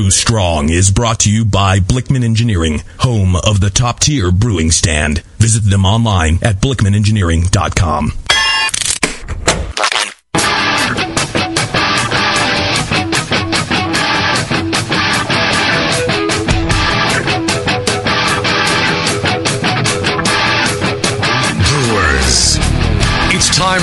[0.00, 4.70] Brew Strong is brought to you by Blichmann Engineering, home of the top tier brewing
[4.70, 5.18] stand.
[5.36, 8.19] Visit them online at blichmannengineering.com.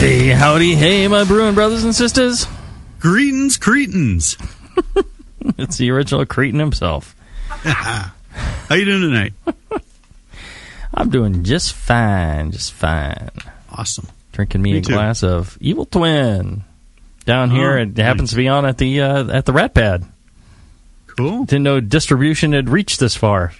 [0.00, 2.46] Hey, howdy, hey, my brewing brothers and sisters.
[3.00, 4.36] Greetings, Cretans.
[5.58, 7.14] It's the original Cretan himself.
[7.48, 9.32] How you doing tonight?
[10.94, 13.30] I'm doing just fine, just fine.
[13.72, 14.06] Awesome.
[14.32, 14.92] Drinking me, Me a too.
[14.92, 16.62] glass of Evil Twin
[17.24, 17.78] down here.
[17.78, 20.04] Oh, it happens to be on at the uh, at the Rat Pad.
[21.08, 21.44] Cool.
[21.46, 23.52] Didn't know distribution had reached this far.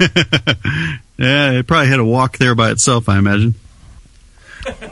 [0.00, 3.54] Yeah, it probably had a walk there by itself, I imagine.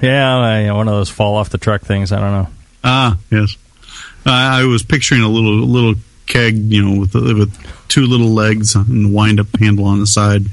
[0.02, 2.12] Yeah, I, one of those fall off the truck things.
[2.12, 2.48] I don't know.
[2.84, 3.56] Ah, yes.
[4.26, 5.94] I I was picturing a little little
[6.26, 7.56] keg, you know, with with
[7.88, 10.46] two little legs and a wind up handle on the side.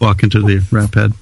[0.00, 1.12] Walk into the rat head.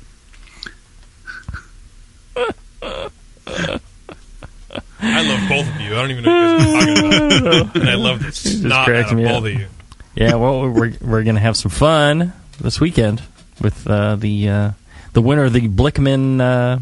[5.02, 5.92] I love both of you.
[5.92, 7.76] I don't even know what you guys are talking about.
[7.80, 9.44] and I love the snot cracks out of me both up.
[9.44, 9.66] of you.
[10.14, 13.22] Yeah, well, we're we're gonna have some fun this weekend
[13.60, 14.70] with uh, the uh,
[15.12, 16.78] the winner of the Blichmann uh,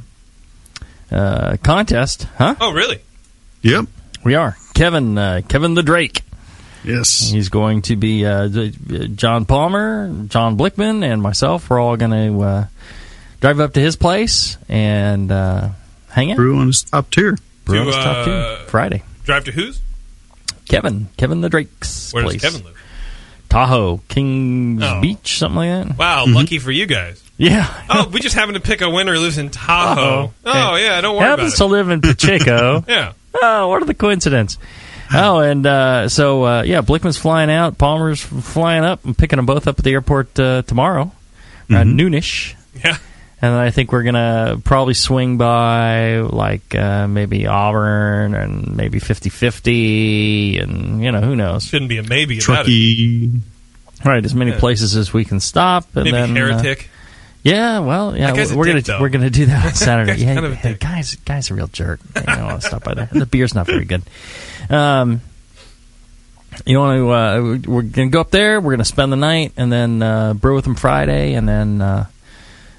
[1.14, 2.54] uh, contest, huh?
[2.60, 3.00] Oh, really?
[3.62, 3.86] Yep.
[4.24, 6.22] We are Kevin uh, Kevin the Drake.
[6.84, 7.28] Yes.
[7.30, 11.68] He's going to be uh, John Palmer, John Blichmann, and myself.
[11.68, 12.66] We're all going to uh,
[13.40, 15.70] drive up to his place and uh,
[16.10, 16.36] hang out.
[16.36, 17.36] Brew on his top tier.
[17.64, 18.30] Brew To, on his top two.
[18.30, 19.02] uh, Friday.
[19.24, 19.80] Drive to whose?
[20.68, 22.40] Kevin, Kevin the Drake's Where place.
[22.42, 22.76] does Kevin live?
[23.58, 25.00] Tahoe, Kings Oh.
[25.00, 25.98] Beach, something like that.
[25.98, 27.22] Wow, lucky for you guys.
[27.36, 27.66] Yeah.
[27.90, 30.32] Oh, we just happened to pick a winner who lives in Tahoe.
[30.44, 30.72] Tahoe.
[30.72, 32.84] Oh, yeah, don't worry Happens to live in Pacheco.
[32.88, 33.12] Yeah.
[33.42, 34.58] oh, what are the coincidences?
[35.12, 39.04] Oh, and uh, so uh, yeah, Blichmann's flying out, Palmer's flying up.
[39.04, 41.10] I'm picking them both up at the airport uh, tomorrow,
[41.70, 42.54] uh, noonish.
[42.84, 42.98] Yeah.
[43.40, 48.98] And then I think we're gonna probably swing by like uh, maybe Auburn and maybe
[48.98, 51.64] 50-50 and you know who knows.
[51.64, 52.64] Shouldn't be a maybe about it.
[52.64, 53.30] Truckee.
[54.04, 54.58] Right, as many Yeah.
[54.58, 55.84] places as we can stop.
[55.94, 56.90] And Maybe then, uh, heretic.
[57.44, 59.00] yeah, well, yeah, That guy's a we're gonna though.
[59.00, 60.12] we're gonna do that on Saturday.
[60.12, 62.00] guy's yeah, kind of a hey, guys, guy's a real jerk.
[62.16, 63.08] You don't want to stop by there.
[63.12, 64.02] The beer's not very good.
[64.68, 65.20] Um,
[66.66, 67.10] you want to?
[67.10, 68.60] Uh, we're gonna go up there.
[68.60, 71.80] We're gonna spend the night, and then uh, brew with them Friday, and then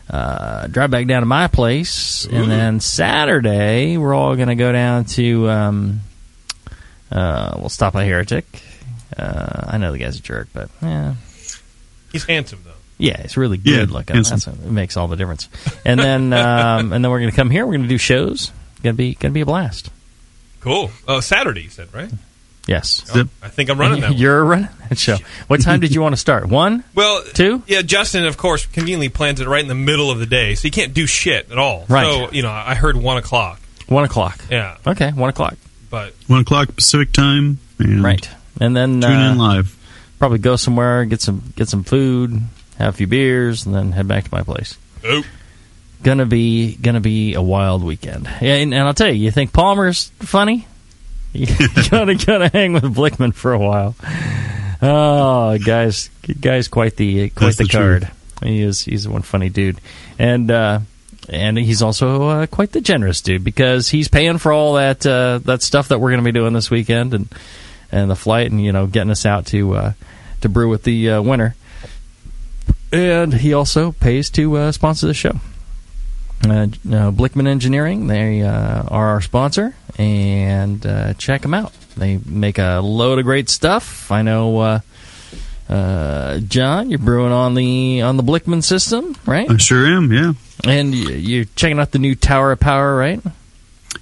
[0.10, 4.72] uh, uh, drive back down to my place, and then Saturday we're all gonna go
[4.72, 5.50] down to.
[5.50, 6.00] Um,
[7.12, 8.46] uh, we'll stop by Heretic.
[9.18, 11.16] Uh, I know the guy's a jerk, but yeah,
[12.12, 12.72] He's handsome, though.
[12.98, 14.16] yeah, he's really Yeah, good looking.
[14.16, 14.36] handsome.
[14.36, 15.50] That's what, it makes all the difference.
[15.86, 17.66] And then um, and then we're gonna come here.
[17.66, 18.52] We're gonna do shows.
[18.84, 19.90] Gonna be gonna be a blast.
[20.62, 20.92] Cool.
[21.08, 22.10] Oh, Saturday, you said, right?
[22.70, 23.28] Yes, Zip.
[23.42, 24.20] I think I'm running that one.
[24.20, 25.18] you're running that show.
[25.48, 26.48] What time did you want to start?
[26.48, 27.64] One, Well, two.
[27.66, 30.68] Yeah, Justin, of course, conveniently plans it right in the middle of the day, so
[30.68, 31.86] you can't do shit at all.
[31.90, 32.06] Right.
[32.06, 33.60] So, you know, I heard 1 o'clock.
[33.88, 34.40] One o'clock.
[34.52, 34.78] Yeah.
[34.86, 35.56] Okay, one o'clock.
[35.90, 37.58] But One o'clock Pacific time.
[37.80, 38.30] And Right,
[38.62, 39.76] and then Tune uh, in live.
[40.20, 42.40] probably go somewhere, get some get some food,
[42.78, 44.78] have a few beers, and then head back to my place.
[45.06, 45.24] oh,
[46.04, 48.30] Gonna be gonna be a wild weekend.
[48.42, 50.68] Yeah, and, and I'll tell you, you think Palmer's funny?
[51.34, 51.46] You
[51.90, 53.96] gotta gotta hang with Blichmann for a while.
[54.82, 56.10] Oh, guys,
[56.42, 58.12] guy's quite the quite That's the, the card.
[58.42, 59.80] He is he's one funny dude,
[60.18, 60.80] and uh,
[61.28, 65.40] and he's also uh, quite the generous dude because he's paying for all that uh,
[65.40, 67.28] that stuff that we're going to be doing this weekend and
[67.92, 69.94] and the flight and you know getting us out to uh,
[70.42, 71.56] to brew with the uh, winner.
[72.92, 75.40] And he also pays to uh, sponsor the show.
[76.46, 81.74] Uh, uh, Blichmann Engineering, they uh, are our sponsor, and uh, check them out.
[81.98, 84.10] They make a load of great stuff.
[84.10, 84.80] I know, uh,
[85.68, 89.50] uh, John, you're brewing on the on the Blichmann system, right?
[89.50, 90.12] I sure am.
[90.14, 90.34] Yeah.
[90.66, 93.22] And you- you're checking out the new Tower of Power, right?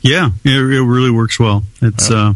[0.01, 0.29] Yeah.
[0.43, 1.63] It, it really works well.
[1.81, 2.33] It's uh,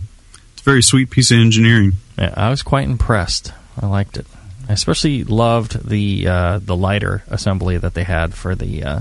[0.54, 1.94] it's a very sweet piece of engineering.
[2.18, 3.54] Yeah, I was quite impressed.
[3.80, 4.26] I liked it.
[4.68, 9.00] I especially loved the uh, the lighter assembly that they had for the uh,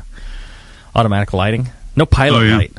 [0.94, 1.68] automatic lighting.
[1.96, 2.56] No pilot Oh, yeah.
[2.56, 2.72] light.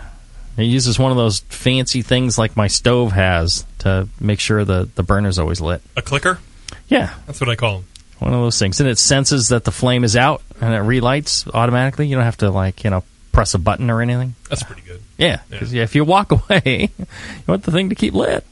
[0.57, 4.89] It uses one of those fancy things like my stove has to make sure the,
[4.95, 5.81] the burner's always lit.
[5.95, 6.39] A clicker?
[6.87, 7.85] Yeah, That's what I call them.
[8.19, 8.79] one of those things.
[8.81, 12.07] And it senses that the flame is out and it relights automatically.
[12.07, 14.35] You don't have to, like, you know, press a button or anything.
[14.49, 15.01] That's pretty good.
[15.17, 17.05] Yeah, because yeah, if you walk away, you
[17.47, 18.45] want the thing to keep lit.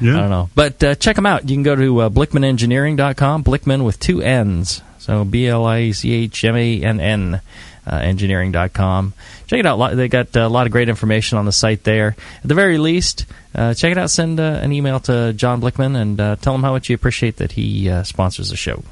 [0.00, 0.16] Yeah.
[0.16, 0.50] I don't know.
[0.54, 1.48] But uh, check them out.
[1.48, 4.82] You can go to uh, blichmannengineering.com, Blichmann with two N's.
[4.98, 7.40] So B L I C H M A N N
[7.90, 9.12] uh, engineering.com.
[9.46, 9.96] Check it out.
[9.96, 12.16] They got uh, a lot of great information on the site there.
[12.42, 14.10] At the very least, uh, check it out.
[14.10, 17.36] Send uh, an email to John Blichmann and uh, tell him how much you appreciate
[17.38, 18.82] that he uh, sponsors the show.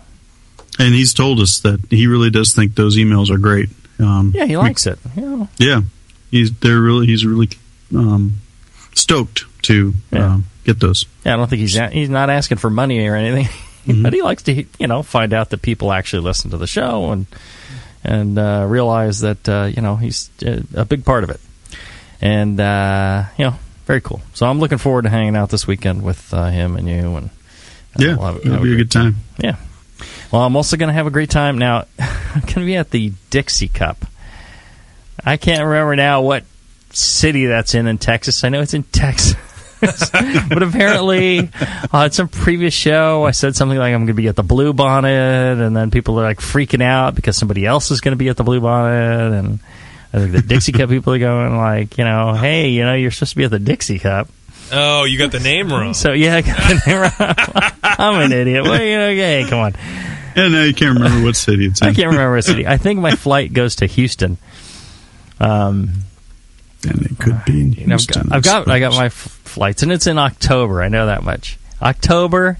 [0.78, 3.70] And he's told us that he really does think those emails are great.
[3.98, 4.98] Um, Yeah, he likes it.
[5.16, 5.80] You know, Yeah,
[6.30, 7.48] he's they're really he's really
[7.94, 8.34] um,
[8.94, 10.34] stoked to Yeah.
[10.34, 11.06] um, get those.
[11.24, 13.48] Yeah, I don't think he's a- he's not asking for money or anything,
[14.02, 17.10] but he likes to you know find out that people actually listen to the show
[17.12, 17.26] and
[18.06, 21.40] and uh, realize that uh, you know he's uh, a big part of it,
[22.20, 23.54] and uh, you know
[23.86, 24.22] very cool.
[24.32, 27.30] So I'm looking forward to hanging out this weekend with uh, him and you and
[27.98, 29.16] Yeah, we'll have- it'll have be a good time.
[29.38, 29.56] Yeah.
[30.32, 31.84] Well, I'm also going to have a great time now.
[31.98, 34.04] I'm going to be at the Dixie Cup.
[35.24, 36.44] I can't remember now what
[36.92, 38.42] city that's in in Texas.
[38.44, 39.36] I know it's in Texas.
[40.48, 41.50] but apparently,
[41.92, 44.72] on some previous show, I said something like I'm going to be at the Blue
[44.72, 48.28] Bonnet, and then people are like freaking out because somebody else is going to be
[48.28, 49.58] at the Blue Bonnet, and
[50.12, 53.10] I think the Dixie Cup people are going like, you know, hey, you know, you're
[53.10, 54.28] supposed to be at the Dixie Cup.
[54.72, 55.94] Oh, you got the name wrong.
[55.94, 57.72] So yeah, I got the name wrong.
[57.82, 58.64] I'm an idiot.
[58.64, 59.74] Well, you know, hey, come on.
[60.34, 61.88] And now you can't remember what city it's in.
[61.88, 62.66] I can't remember a city.
[62.66, 64.38] I think my flight goes to Houston.
[65.40, 65.90] Um,
[66.88, 68.28] And it could be in and I've Houston.
[68.28, 70.82] got, I've got, I got my f- flights, and it's in October.
[70.82, 71.58] I know that much.
[71.80, 72.58] October,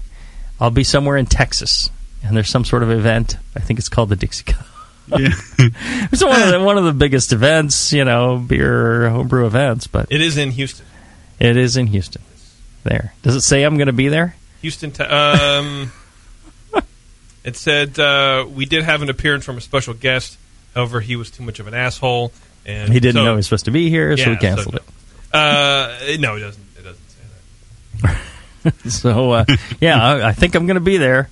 [0.59, 1.91] I'll be somewhere in Texas,
[2.23, 3.37] and there's some sort of event.
[3.55, 4.65] I think it's called the Dixie Cup.
[5.07, 5.29] Yeah.
[6.11, 10.07] It's one of the, one of the biggest events, you know, beer homebrew events, but
[10.11, 10.85] It is in Houston.
[11.39, 12.21] it is in Houston.
[12.83, 13.13] There.
[13.21, 14.35] Does it say I'm going to be there?
[14.61, 14.91] Houston.
[14.91, 15.91] Te- um,
[17.43, 20.37] it said uh, we did have an appearance from a special guest.
[20.73, 22.31] However, he was too much of an asshole,
[22.65, 24.79] and He didn't so- know he was supposed to be here, so we canceled so
[25.33, 25.39] no.
[25.39, 26.63] Uh, no, it doesn't.
[26.77, 27.35] It doesn't say that.
[27.37, 27.86] it.
[28.89, 29.45] So uh,
[29.79, 31.29] yeah, I, I think I'm going to be there.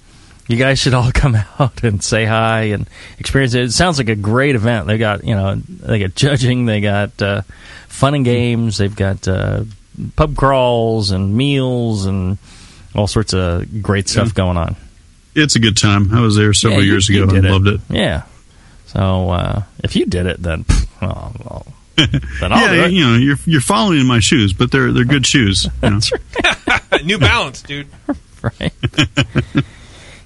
[0.47, 2.87] You guys should all come out and say hi and
[3.19, 3.63] experience it.
[3.63, 4.87] It sounds like a great event.
[4.87, 7.41] They got you know they got judging, they got uh,
[7.89, 9.63] fun and games, they've got uh,
[10.15, 12.37] pub crawls and meals and
[12.93, 14.33] all sorts of great stuff Yeah.
[14.33, 14.75] going on.
[15.33, 16.13] It's a good time.
[16.13, 17.81] I was there several Yeah, you- years ago and did loved it.
[17.89, 18.21] Yeah.
[18.87, 20.63] So uh, if you did it, then
[21.01, 21.65] well,
[21.97, 22.07] well,
[22.39, 22.91] then yeah, it.
[22.91, 25.67] you know, you're you're following in my shoes, but they're they're good shoes.
[25.83, 25.99] You know?
[27.03, 27.87] New Balance, dude.
[28.41, 28.73] right?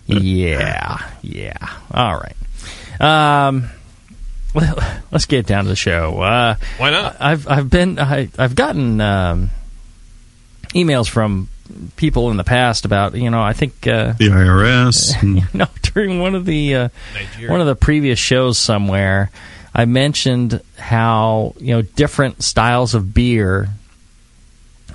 [0.08, 1.58] yeah, yeah.
[1.94, 2.36] All right.
[3.02, 3.70] Um,
[5.12, 6.20] let's get down to the show.
[6.22, 7.18] Uh, Why not?
[7.20, 9.52] I've I've been I, I've gotten um,
[10.70, 11.50] emails from
[11.98, 15.14] people in the past about you know I think uh, The IRS.
[15.22, 16.90] and- you know during one of the uh,
[17.48, 19.32] one of the previous shows somewhere
[19.74, 23.70] I mentioned how you know different styles of beer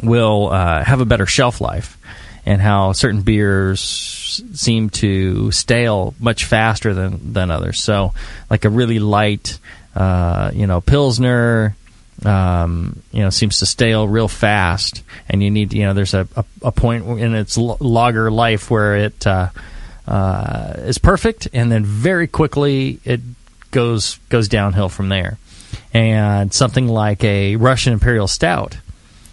[0.02, 1.98] will uh, have a better shelf life
[2.46, 3.80] and how certain beers
[4.52, 7.80] seem to stale much faster than than others.
[7.80, 8.12] So
[8.50, 9.58] like a really light
[9.94, 11.76] uh, you know pilsner
[12.24, 16.28] um, you know seems to stale real fast and you need you know there's a,
[16.36, 19.48] a, a point in its lager life where it uh,
[20.06, 23.20] uh, is perfect and then very quickly it
[23.74, 25.36] goes goes downhill from there.
[25.92, 28.78] And something like a Russian Imperial Stout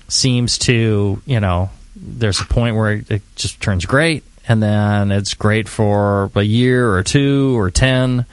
[0.10, 5.36] seems to you know there's a point where it, just turns great and then it's
[5.36, 8.26] great for a year or two or ten.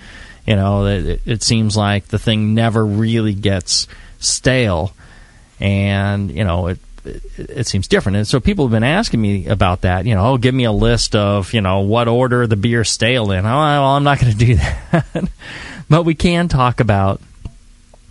[0.47, 3.87] You know it, it seems like the thing never really gets
[4.19, 4.93] stale
[5.61, 8.17] and you know it, it it seems different.
[8.17, 10.73] And so people have been asking me about that you know oh give me a
[10.73, 13.45] list of you know what order the beer stale in.
[13.45, 14.55] Oh well i'm not going to do
[14.93, 15.29] that
[15.89, 17.21] but we can talk about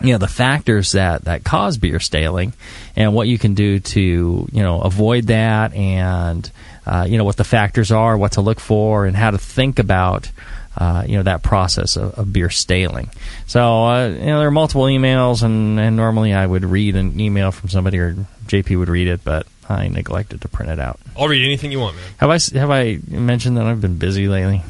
[0.01, 2.53] you know the factors that that cause beer staling
[2.96, 6.51] and what you can do to you know avoid that and
[6.86, 9.79] uh, you know what the factors are what to look for and how to think
[9.79, 10.29] about
[10.77, 13.10] uh, you know that process of, of beer staling.
[13.48, 17.19] So uh, you know there are multiple emails and, and normally I would read an
[17.19, 18.13] email from somebody or
[18.46, 21.00] JP would read it but I neglected to print it out.
[21.17, 22.05] I'll read anything you want, man.
[22.19, 24.62] have I s- have I mentioned that I've been busy lately?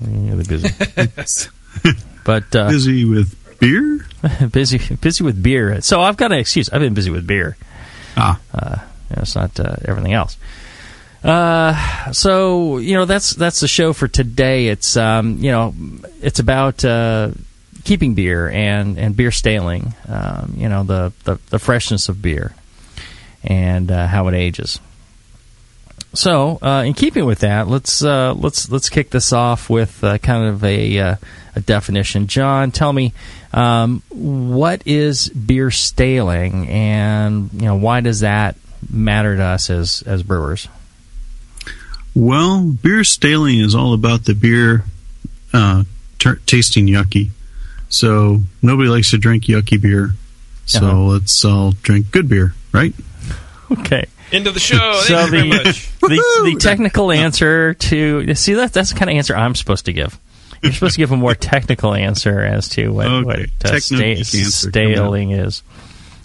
[0.00, 0.68] Really busy
[2.24, 4.06] but uh, busy with beer.
[4.52, 5.80] busy busy with beer.
[5.80, 6.70] So I've got an excuse.
[6.70, 7.56] I've been busy with beer.
[8.16, 8.40] Ah,
[9.10, 10.36] You know, it's not uh, everything else.
[11.22, 14.68] Uh, so you know that's that's the show for today.
[14.68, 15.74] It's um, you know
[16.20, 17.30] it's about uh,
[17.84, 22.54] keeping beer and, and beer staling, um, you know, the, the, the freshness of beer
[23.42, 24.80] and uh, how it ages.
[26.12, 30.18] So, uh, in keeping with that, let's uh, let's let's kick this off with uh,
[30.18, 31.16] kind of a, uh,
[31.56, 32.28] a definition.
[32.28, 33.12] John, tell me
[33.52, 38.54] um, what is beer staling, and you know why does that
[38.88, 40.68] matter to us as as brewers?
[42.14, 44.84] Well, beer staling is all about the beer
[45.52, 45.82] uh,
[46.20, 47.30] t- tasting yucky.
[47.88, 50.12] So nobody likes to drink yucky beer.
[50.66, 50.98] So Uh-huh.
[51.06, 52.94] let's all drink good beer, right?
[53.70, 54.04] Okay.
[54.32, 55.00] End of the show.
[55.04, 55.90] So Thank you very the, much.
[56.00, 59.92] the the technical answer to see that that's the kind of answer I'm supposed to
[59.92, 60.18] give.
[60.62, 63.24] You're supposed to give a more technical answer as to what, Okay.
[63.62, 64.92] what uh, sta- answer, come on.
[64.94, 65.62] staling is.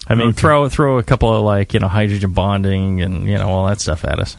[0.07, 0.37] I mean, Okay.
[0.37, 3.79] throw throw a couple of like you know hydrogen bonding and you know all that
[3.81, 4.37] stuff at us.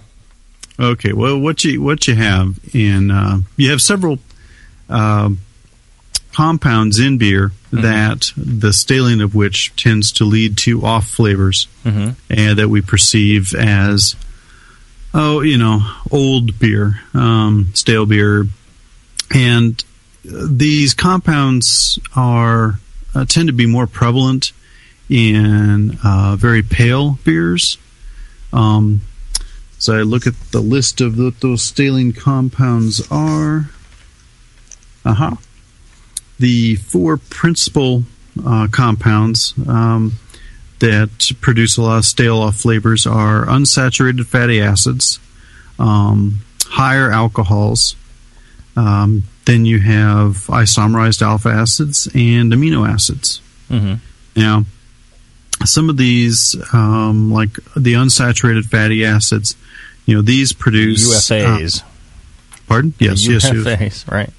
[0.79, 1.13] Okay.
[1.13, 4.19] Well, what you what you have in uh, you have several
[4.89, 5.39] um
[6.33, 12.11] compounds in beer that the staling of which tends to lead to off flavors Mm-hmm.
[12.29, 14.15] and that we perceive as
[15.15, 18.45] oh you know old beer um, stale beer
[19.35, 19.83] and
[20.29, 22.79] uh, these compounds are
[23.15, 24.53] uh, tend to be more prevalent
[25.09, 27.79] in uh, very pale beers
[28.53, 29.01] um,
[29.79, 33.71] so I look at the list of what those staling compounds are.
[35.07, 35.39] Aha.
[36.41, 38.05] The four principal
[38.45, 40.15] uh, compounds um,
[40.79, 45.21] that produce a lot of stale off flavors are unsaturated fatty acids,
[45.79, 47.95] um, higher alcohols,
[48.77, 53.43] um, then you have isomerized alpha acids and amino acids.
[53.69, 53.95] Mm-hmm.
[54.37, 54.65] Now,
[55.65, 59.57] some of these, um, like the unsaturated fatty acids,
[60.07, 61.37] you know, these produce uh,
[62.67, 62.95] pardon?
[62.99, 63.53] Yes, yes, yes.
[63.53, 64.31] UFAs, right?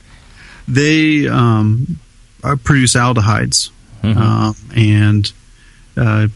[0.71, 1.97] They um,
[2.43, 3.69] uh, produce aldehydes,
[4.03, 4.17] Mhm.
[4.17, 5.31] um, and
[5.97, 6.27] uh,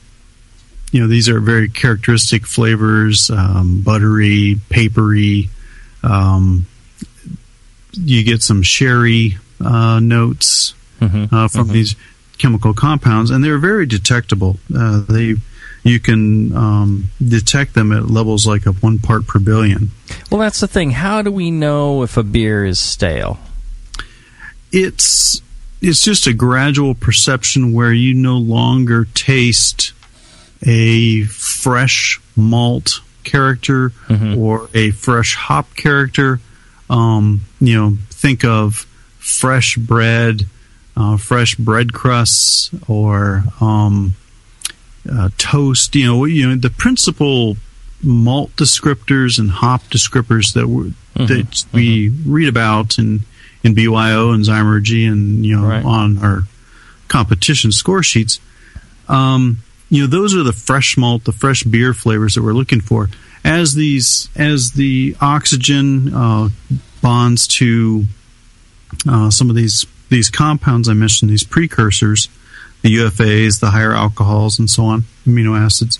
[0.92, 5.50] you know these are very characteristic flavors: um, buttery, papery.
[6.04, 6.66] Um,
[7.94, 11.32] you get some sherry uh, notes Mhm.
[11.32, 11.72] uh, from Mhm.
[11.74, 11.96] these
[12.38, 14.60] chemical compounds, and they're very detectable.
[14.76, 15.36] Uh, they
[15.84, 19.92] you can um, detect them at levels like of one part per billion.
[20.32, 20.92] Well, that's the thing.
[20.92, 23.40] How do we know if a beer is stale?
[24.76, 25.42] It's
[25.82, 29.94] it's just a gradual perception where you no longer taste
[30.66, 34.36] a fresh malt character Mhm.
[34.38, 36.42] or a fresh hop character.
[36.90, 38.86] Um, you know, think of
[39.18, 40.46] fresh bread,
[40.98, 44.16] uh, fresh bread crusts, or um,
[45.10, 45.96] uh, toast.
[45.96, 47.56] You know, you know the principal
[48.04, 51.28] malt descriptors and hop descriptors that we Mhm.
[51.28, 53.22] that we read about in
[53.66, 55.84] in BYO and Zymurgy and you know Right.
[55.84, 56.44] on our
[57.08, 58.40] competition score sheets.
[59.10, 59.58] Um,
[59.90, 63.10] you know, those are the fresh malt, the fresh beer flavors that we're looking for.
[63.44, 66.50] As these, as the oxygen uh,
[67.02, 68.06] bonds to
[69.08, 72.30] uh, some of these these compounds I mentioned, these precursors,
[72.84, 76.00] the UFAs, the higher alcohols, and so on, amino acids.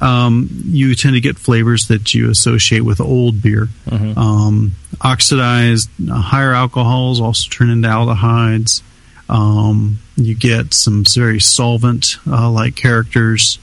[0.00, 3.68] Um, you tend to get flavors that you associate with old beer.
[3.88, 4.16] Mhm.
[4.16, 8.82] Um, oxidized, uh, higher alcohols also turn into aldehydes.
[9.28, 13.58] Um, you get some very solvent uh, like characters.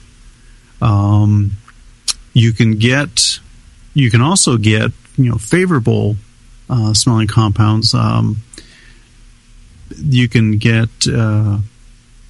[0.81, 1.51] Um,
[2.33, 3.39] you can get,
[3.93, 6.17] you can also get, you know, favorable
[6.69, 7.93] uh, smelling compounds.
[7.93, 8.41] Um,
[10.03, 11.59] you can get uh,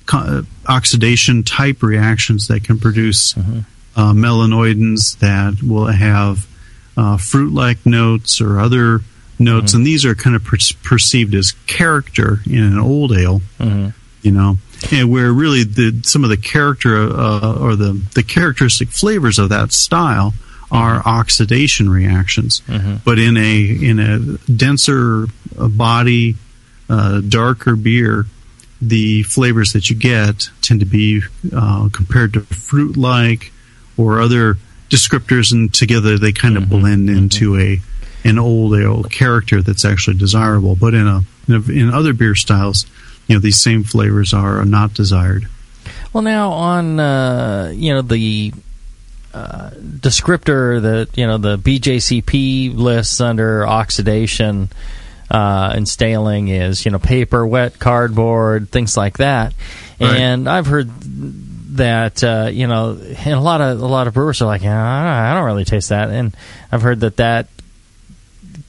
[0.05, 3.65] co- uh, oxidation type reactions that can produce Mhm.
[3.95, 6.47] Uh, melanoidins that will have
[6.97, 9.01] uh, fruit like notes or other
[9.39, 13.93] notes, and these are kind of per- perceived as character in an old ale Mhm.
[14.21, 14.57] you know,
[14.91, 19.49] and where really the some of the character uh, or the the characteristic flavors of
[19.49, 20.33] that style
[20.71, 22.61] are oxidation reactions.
[22.67, 23.01] Mhm.
[23.03, 24.19] But in a in a
[24.51, 26.35] denser uh, body,
[26.89, 28.25] uh, darker beer,
[28.81, 31.21] the flavors that you get tend to be
[31.55, 33.51] uh, compared to fruit like
[33.97, 34.57] or other
[34.89, 37.79] descriptors, and together they kind of blend into a
[38.23, 40.75] an old ale character that's actually desirable.
[40.75, 42.85] But in a in, a, in other beer styles,
[43.27, 45.47] you know, these same flavors are not desired.
[46.13, 48.53] Well, now on uh, you know the
[49.33, 54.69] uh, descriptor that you know the BJCP lists under oxidation
[55.31, 59.53] uh, and staling is you know paper, wet cardboard, things like that.
[59.99, 60.17] Right.
[60.17, 60.91] And I've heard
[61.73, 64.71] that uh, you know, and a lot of a lot of brewers are like, yeah,
[64.81, 66.35] I don't, I don't really taste that, and
[66.71, 67.47] I've heard that that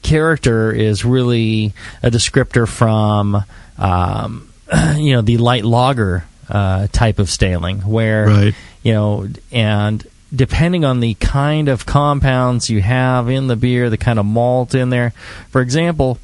[0.01, 3.43] character is really a descriptor from
[3.77, 4.49] um,
[4.97, 8.55] you know the light lager uh, type of staling, where Right.
[8.83, 13.97] you know, and depending on the kind of compounds you have in the beer, the
[13.97, 15.13] kind of malt in there.
[15.49, 16.17] For example,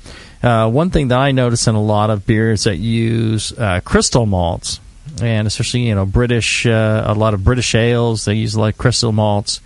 [0.43, 4.25] uh, one thing that I notice in a lot of beers that use uh, crystal
[4.25, 4.79] malts,
[5.21, 9.11] and especially you know British, uh, a lot of British ales, they use like crystal
[9.11, 9.61] malts.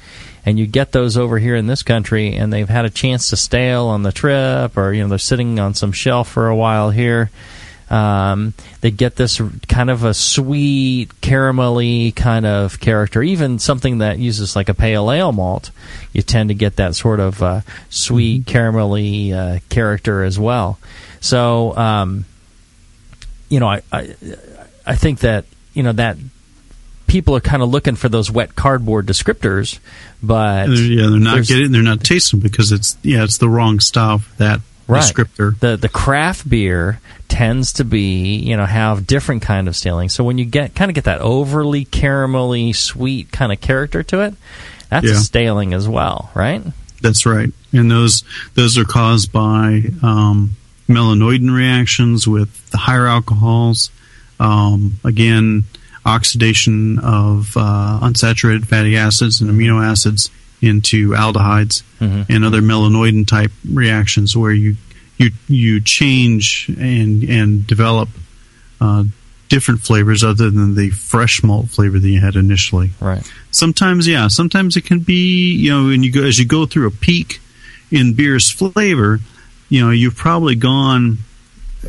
[0.47, 3.35] And you get those over here in this country, and they've had a chance to
[3.35, 6.91] stale on the trip, or you know they're sitting on some shelf for a while
[6.91, 7.31] here.
[7.89, 13.21] Um, they get this kind of a sweet, caramelly kind of character.
[13.21, 15.71] Even something that uses like a pale ale malt,
[16.11, 20.79] you tend to get that sort of uh, sweet, caramelly uh, character as well.
[21.21, 22.25] So, um,
[23.49, 24.15] you know, I, I
[24.85, 26.17] I think that you know that
[27.07, 29.79] people are kind of looking for those wet cardboard descriptors,
[30.23, 33.79] but They're- yeah, they're not getting, they're not tasting because it's yeah, it's the wrong
[33.79, 35.01] style for that Right.
[35.03, 35.57] descriptor.
[35.59, 40.09] The the craft beer tends to be, you know, have different kind of staling.
[40.09, 44.21] So when you get kind of get that overly caramelly sweet kind of character to
[44.21, 44.35] it,
[44.89, 45.19] that's a Yeah.
[45.19, 46.61] staling as well, right?
[47.01, 48.23] That's right, and those
[48.53, 50.55] those are caused by um,
[50.87, 53.89] melanoidin reactions with the higher alcohols.
[54.39, 55.63] Um, again,
[56.05, 60.29] oxidation of uh, unsaturated fatty acids and amino acids
[60.61, 61.83] into aldehydes
[62.29, 64.75] and other melanoidin type reactions where you
[65.17, 68.09] you you change and and develop
[68.81, 69.03] uh,
[69.49, 73.23] different flavors other than the fresh malt flavor that you had initially Right.
[73.51, 76.87] sometimes yeah sometimes it can be you know when you go as you go through
[76.87, 77.39] a peak
[77.91, 79.19] in beer's flavor
[79.69, 81.17] you know you've probably gone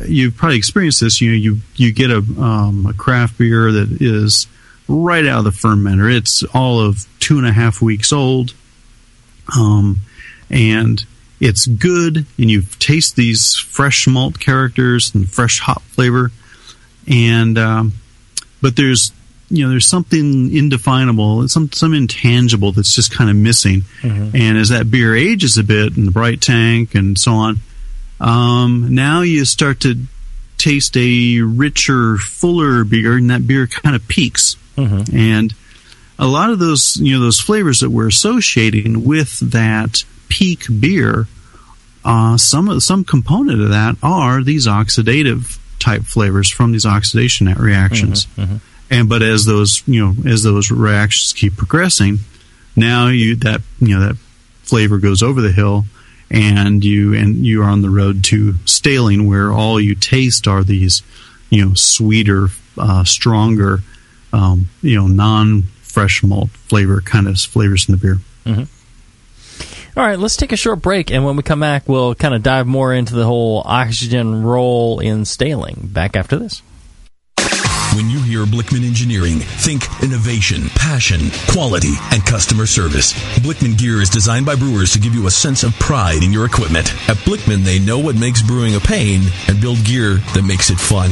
[0.05, 3.97] you've probably experienced this you know you you get a um, a craft beer that
[4.01, 4.47] is
[4.87, 6.13] right out of the fermenter.
[6.13, 8.53] It's all of two and a half weeks old.
[9.55, 10.01] Um,
[10.49, 11.03] and
[11.39, 16.31] it's good and you taste these fresh malt characters and fresh hop flavor.
[17.07, 17.93] And um,
[18.61, 19.11] but there's
[19.49, 23.83] you know there's something indefinable some some intangible that's just kind of missing
[24.35, 27.57] and as that beer ages a bit in the bright tank and so on
[28.19, 29.95] um, now you start to
[30.57, 34.55] taste a richer fuller beer and that beer kind of peaks.
[35.13, 35.53] And
[36.19, 41.27] a lot of those you know those flavors that we're associating with that peak beer
[42.03, 48.27] uh, some some component of that are these oxidative type flavors from these oxidation reactions.
[48.89, 52.19] And but as those you know as those reactions keep progressing
[52.75, 54.17] now you that you know that
[54.63, 55.85] flavor goes over the hill
[56.29, 60.63] and you and you are on the road to staling where all you taste are
[60.63, 61.01] these
[61.49, 63.79] you know sweeter uh, stronger
[64.33, 68.19] um, you know non fresh malt flavor kind of flavors in the beer
[69.97, 72.43] All right, let's take a short break, and when we come back, we'll kind of
[72.43, 75.89] dive more into the whole oxygen role in staling.
[75.91, 76.61] Back after this.
[77.95, 83.13] When you hear Blichmann Engineering, think innovation, passion, quality, and customer service.
[83.39, 86.45] Blichmann gear is designed by brewers to give you a sense of pride in your
[86.45, 86.93] equipment.
[87.09, 90.79] At Blichmann, they know what makes brewing a pain and build gear that makes it
[90.79, 91.11] fun.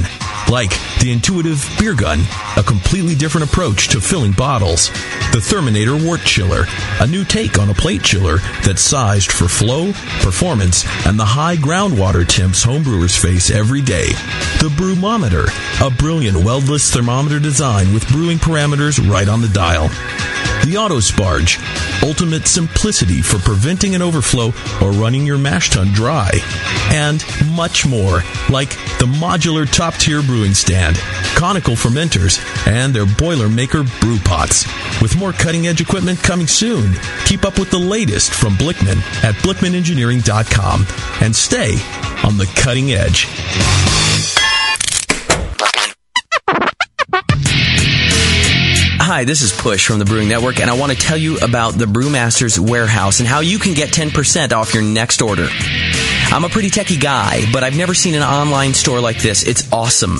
[0.49, 2.19] Like the intuitive beer gun,
[2.55, 4.89] a completely different approach to filling bottles.
[5.31, 6.65] The Therminator Wort Chiller,
[6.99, 11.55] a new take on a plate chiller that's sized for flow, performance, and the high
[11.55, 14.07] groundwater temps homebrewers face every day.
[14.59, 15.49] The Brewmometer,
[15.85, 19.89] a brilliant weldless thermometer design with brewing parameters right on the dial.
[20.63, 21.61] The Auto Sparge,
[22.01, 24.47] ultimate simplicity for preventing an overflow
[24.81, 26.31] or running your mash tun dry.
[26.91, 27.23] And
[27.55, 30.97] much more, like the modular top tier brewing stand,
[31.37, 34.65] conical fermenters, and their Boilermaker brew pots.
[35.01, 36.91] With more cutting edge equipment coming soon,
[37.23, 40.85] keep up with the latest from Blichmann at blichmannengineering.com
[41.21, 41.77] and stay
[42.27, 43.27] on the cutting edge.
[48.99, 51.75] Hi, this is Push from the Brewing Network, and I want to tell you about
[51.75, 55.47] the Brewmaster's Warehouse and how you can get 10% off your next order.
[56.31, 59.47] I'm a pretty techie guy, but I've never seen an online store like this.
[59.47, 60.19] It's awesome.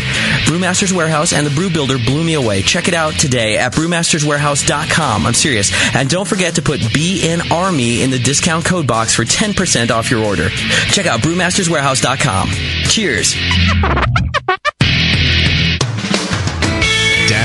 [0.45, 2.61] Brewmaster's Warehouse and the Brew Builder blew me away.
[2.61, 5.25] Check it out today at brewmasterswarehouse.com.
[5.25, 5.71] I'm serious.
[5.95, 10.11] And don't forget to put BN Army in the discount code box for 10% off
[10.11, 10.49] your order.
[10.49, 12.49] Check out brewmasterswarehouse.com.
[12.85, 13.35] Cheers.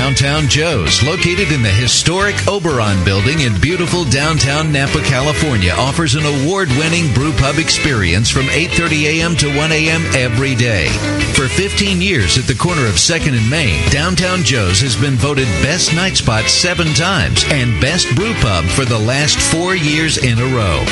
[0.07, 6.23] Downtown Joe's, located in the historic Oberon building in beautiful downtown Napa, California, offers an
[6.23, 9.35] award-winning brew pub experience from 8:30 a.m.
[9.35, 10.01] to 1 a.m.
[10.15, 10.87] every day.
[11.35, 15.45] For 15 years at the corner of 2nd and Main, Downtown Joe's has been voted
[15.61, 20.39] best night spot 7 times and best brew pub for the last 4 years in
[20.39, 20.85] a row.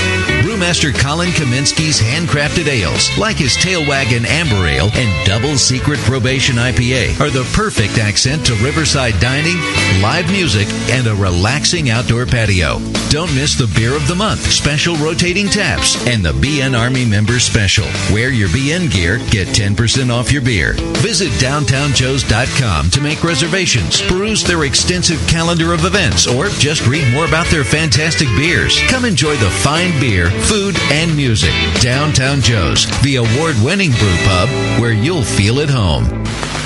[0.43, 6.57] Brewmaster Colin Kaminsky's handcrafted ales, like his Tail Wagon Amber Ale and Double Secret Probation
[6.57, 9.57] IPA, are the perfect accent to riverside dining,
[10.01, 12.79] live music, and a relaxing outdoor patio.
[13.09, 17.39] Don't miss the Beer of the Month, special rotating taps, and the BN Army Member
[17.39, 17.85] Special.
[18.11, 20.73] Wear your BN gear, get 10% off your beer.
[20.99, 27.25] Visit downtownjoes.com to make reservations, peruse their extensive calendar of events, or just read more
[27.25, 28.81] about their fantastic beers.
[28.87, 31.53] Come enjoy the fine beer, food, and music.
[31.79, 36.05] Downtown Joe's, the award winning brew pub where you'll feel at home.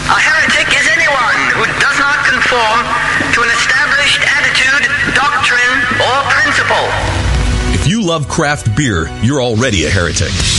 [0.09, 2.85] A heretic is anyone who does not conform
[3.33, 6.87] to an established attitude, doctrine, or principle.
[7.73, 10.58] If you love craft beer, you're already a heretic.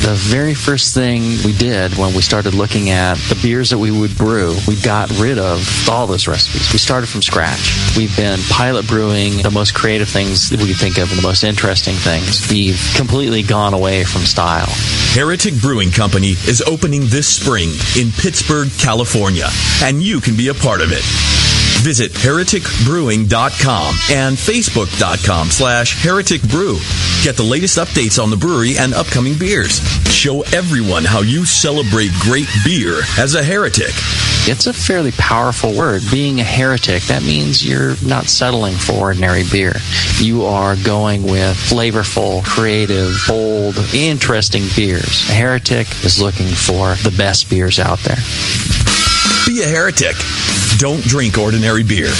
[0.00, 3.90] The very first thing we did when we started looking at the beers that we
[3.90, 6.72] would brew, we got rid of all those recipes.
[6.72, 7.76] We started from scratch.
[7.98, 11.22] We've been pilot brewing the most creative things that we could think of and the
[11.22, 12.50] most interesting things.
[12.50, 14.72] We've completely gone away from style.
[15.12, 19.48] Heretic Brewing Company is opening this spring in Pittsburg, California,
[19.82, 21.04] and you can be a part of it.
[21.82, 27.24] Visit hereticbrewing.com and facebook.com slash hereticbrew.
[27.24, 29.80] Get the latest updates on the brewery and upcoming beers.
[30.10, 33.94] Show everyone how you celebrate great beer as a heretic.
[34.46, 36.02] It's a fairly powerful word.
[36.10, 39.74] Being a heretic, that means you're not settling for ordinary beer.
[40.18, 45.28] You are going with flavorful, creative, bold, interesting beers.
[45.30, 48.18] A heretic is looking for the best beers out there.
[49.50, 50.14] Be a heretic.
[50.78, 52.12] Don't drink ordinary beer.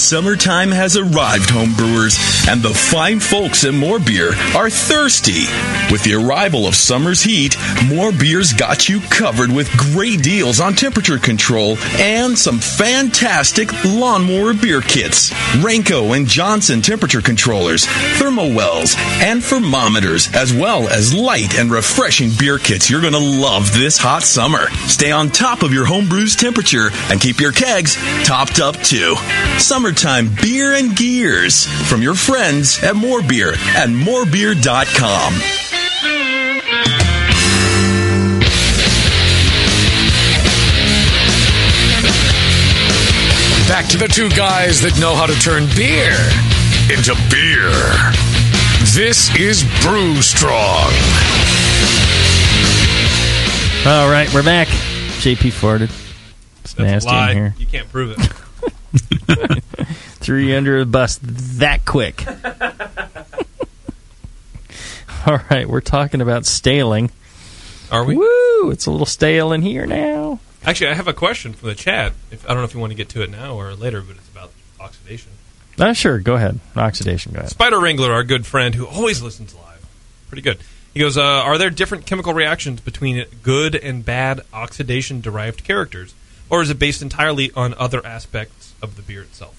[0.00, 5.44] Summertime has arrived, homebrewers, and the fine folks at More Beer are thirsty.
[5.92, 7.54] With the arrival of summer's heat,
[7.86, 14.54] More Beer's got you covered with great deals on temperature control and some fantastic lawnmower
[14.54, 15.30] beer kits.
[15.62, 17.86] Ranco and Johnson temperature controllers,
[18.18, 23.72] thermowells, and thermometers, as well as light and refreshing beer kits you're going to love
[23.74, 24.70] this hot summer.
[24.88, 29.14] Stay on top of your homebrew's temperature and keep your kegs topped up too.
[29.90, 35.32] Summertime beer and gears from your friends at More Beer and morebeer.com.
[43.68, 46.18] Back to the two guys that know how to turn beer
[46.90, 47.70] into beer.
[48.94, 50.90] This is Brew Strong.
[53.86, 54.66] All right, we're back.
[55.22, 55.82] JP farted.
[56.62, 57.30] It's That's a nasty lie.
[57.30, 57.54] in here.
[57.58, 58.32] You can't prove it.
[60.20, 62.26] Threw you under the bus that quick.
[65.26, 67.10] All right, we're talking about staling.
[67.92, 68.16] Are we?
[68.16, 68.70] Woo!
[68.70, 70.40] It's a little stale in here now.
[70.64, 72.12] Actually, I have a question from the chat.
[72.30, 74.16] If, I don't know if you want to get to it now or later, but
[74.16, 75.30] it's about oxidation.
[75.78, 76.18] Oh, sure.
[76.18, 76.60] Go ahead.
[76.76, 77.32] Oxidation.
[77.32, 77.50] Go ahead.
[77.50, 79.86] Spider Wrangler, our good friend who always listens live.
[80.28, 80.58] Pretty good.
[80.92, 86.14] He goes, uh, Are there different chemical reactions between good and bad oxidation derived characters?
[86.50, 89.56] Or is it based entirely on other aspects of the beer itself?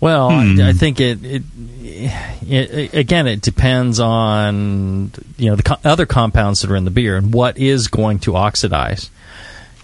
[0.00, 1.42] Well, I, I think it, it,
[1.80, 6.90] it, again, it depends on you know the co- other compounds that are in the
[6.90, 9.10] beer and what is going to oxidize.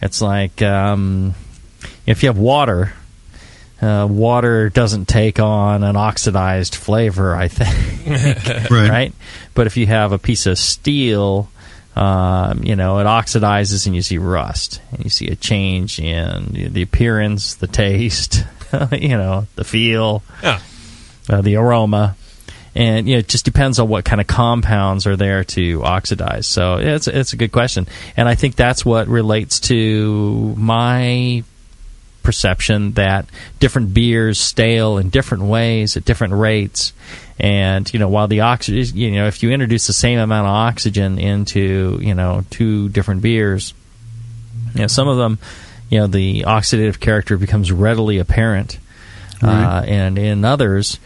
[0.02, 1.35] It's like um,
[2.04, 2.94] if you have water,
[3.81, 7.37] uh, water doesn't take on an oxidized flavor.
[7.37, 8.70] I think, Right.
[8.90, 9.12] right?
[9.54, 11.48] But if you have a piece of steel,
[11.98, 16.72] um, you know, it oxidizes and you see rust, and you see a change in
[16.72, 18.44] the appearance, the taste,
[18.92, 20.61] you know, the feel, Yeah.
[21.28, 22.16] uh, the aroma.
[22.74, 26.46] And you know, it just depends on what kind of compounds are there to oxidize.
[26.46, 31.42] So it's it's a good question, and I think that's what relates to my
[32.28, 33.24] perception that
[33.58, 36.92] different beers stale in different ways at different rates.
[37.40, 40.52] And you know, while the oxygen, you know, if you introduce the same amount of
[40.52, 43.72] oxygen into you know two different beers,
[44.74, 45.38] you know, some of them,
[45.88, 48.78] you know, the oxidative character becomes readily apparent,
[49.42, 50.98] uh, and in others,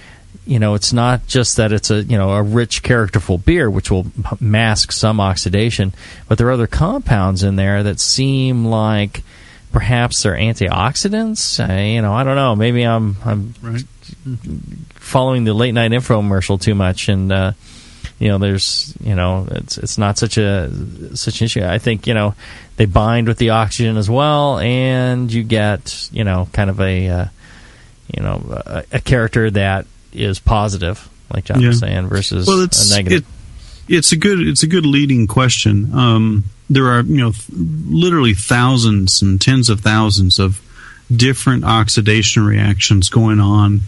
[0.44, 3.92] you know, it's not just that it's a you know a rich, characterful beer, which
[3.92, 4.06] will
[4.40, 5.92] mask some oxidation,
[6.26, 9.22] but there are other compounds in there that seem like
[9.72, 11.66] perhaps they're antioxidants.
[11.66, 12.54] I, you know, I don't know.
[12.54, 13.84] Maybe I'm I'm Right.
[14.94, 17.52] following the late night infomercial too much, and uh,
[18.18, 20.70] you know, there's you know, it's it's not such a
[21.16, 21.64] such an issue.
[21.64, 22.34] I think you know
[22.76, 27.08] they bind with the oxygen as well, and you get you know kind of a
[27.08, 27.24] uh,
[28.14, 32.92] you know a, a character that is positive, like John was saying, versus well, it's
[32.92, 33.26] a negative.
[33.88, 35.92] It, it's a good it's a good leading question.
[35.94, 40.60] Um, there are you know th- literally thousands and tens of thousands of
[41.14, 43.80] different oxidation reactions going on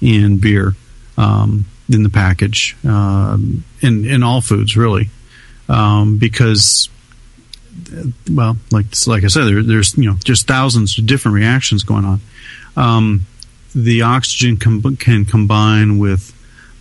[0.00, 0.74] in beer
[1.16, 5.10] um, in the package um, in in all foods really
[5.68, 6.88] um, because
[7.94, 11.82] uh, well like like I said there, there's you know just thousands of different reactions
[11.82, 12.20] going on.
[12.76, 13.26] Um,
[13.74, 16.32] the oxygen com- can combine with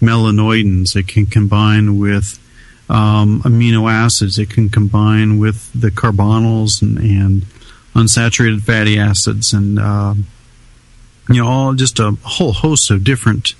[0.01, 0.95] melanoidins.
[0.95, 2.37] It can combine with
[2.89, 4.37] um, amino acids.
[4.37, 7.45] It can combine with the carbonyls and, and
[7.95, 10.27] unsaturated fatty acids, and um,
[11.29, 13.55] you know, all just a whole host of different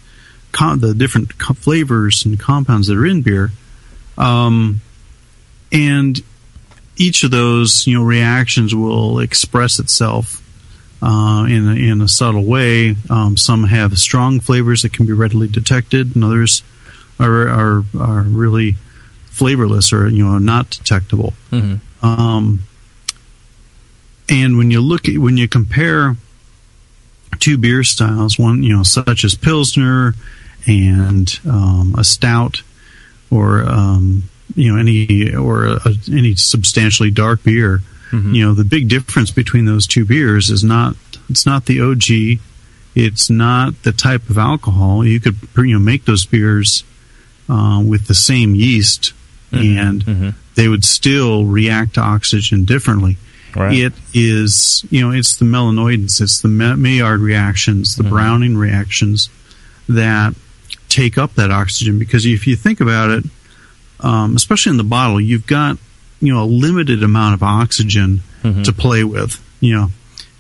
[0.51, 3.51] the different co- flavors and compounds that are in beer.
[4.17, 4.81] Um,
[5.71, 6.19] and
[6.97, 10.41] each of those, you know, reactions will express itself
[11.01, 12.95] uh, in a, in a subtle way.
[13.09, 16.63] Um, some have strong flavors that can be readily detected, and others
[17.19, 18.75] are are, are really
[19.41, 21.33] flavorless or you know not detectable.
[21.51, 21.79] Mhm.
[22.03, 22.59] Um,
[24.29, 26.15] and when you look at when you compare
[27.39, 30.13] two beer styles, one you know such as pilsner
[30.67, 32.61] and um, a stout,
[33.31, 37.81] or um, you know any or a, any substantially dark beer,
[38.13, 40.95] you know the big difference between those two beers is not
[41.29, 42.39] it's not the OG,
[42.93, 45.03] it's not the type of alcohol.
[45.03, 46.83] You could you know make those beers
[47.49, 49.13] uh, with the same yeast,
[49.51, 49.77] Mm-hmm.
[49.77, 50.29] and mm-hmm.
[50.55, 53.17] they would still react to oxygen differently.
[53.55, 53.77] Right.
[53.77, 58.13] It is, you know, it's the melanoidins, it's the Maillard reactions, the mm-hmm.
[58.13, 59.29] Browning reactions
[59.89, 60.33] that
[60.87, 61.99] take up that oxygen.
[61.99, 63.25] Because if you think about it,
[63.99, 65.77] um, especially in the bottle, you've got,
[66.21, 68.21] you know, a limited amount of oxygen
[68.63, 69.87] to play with, you know.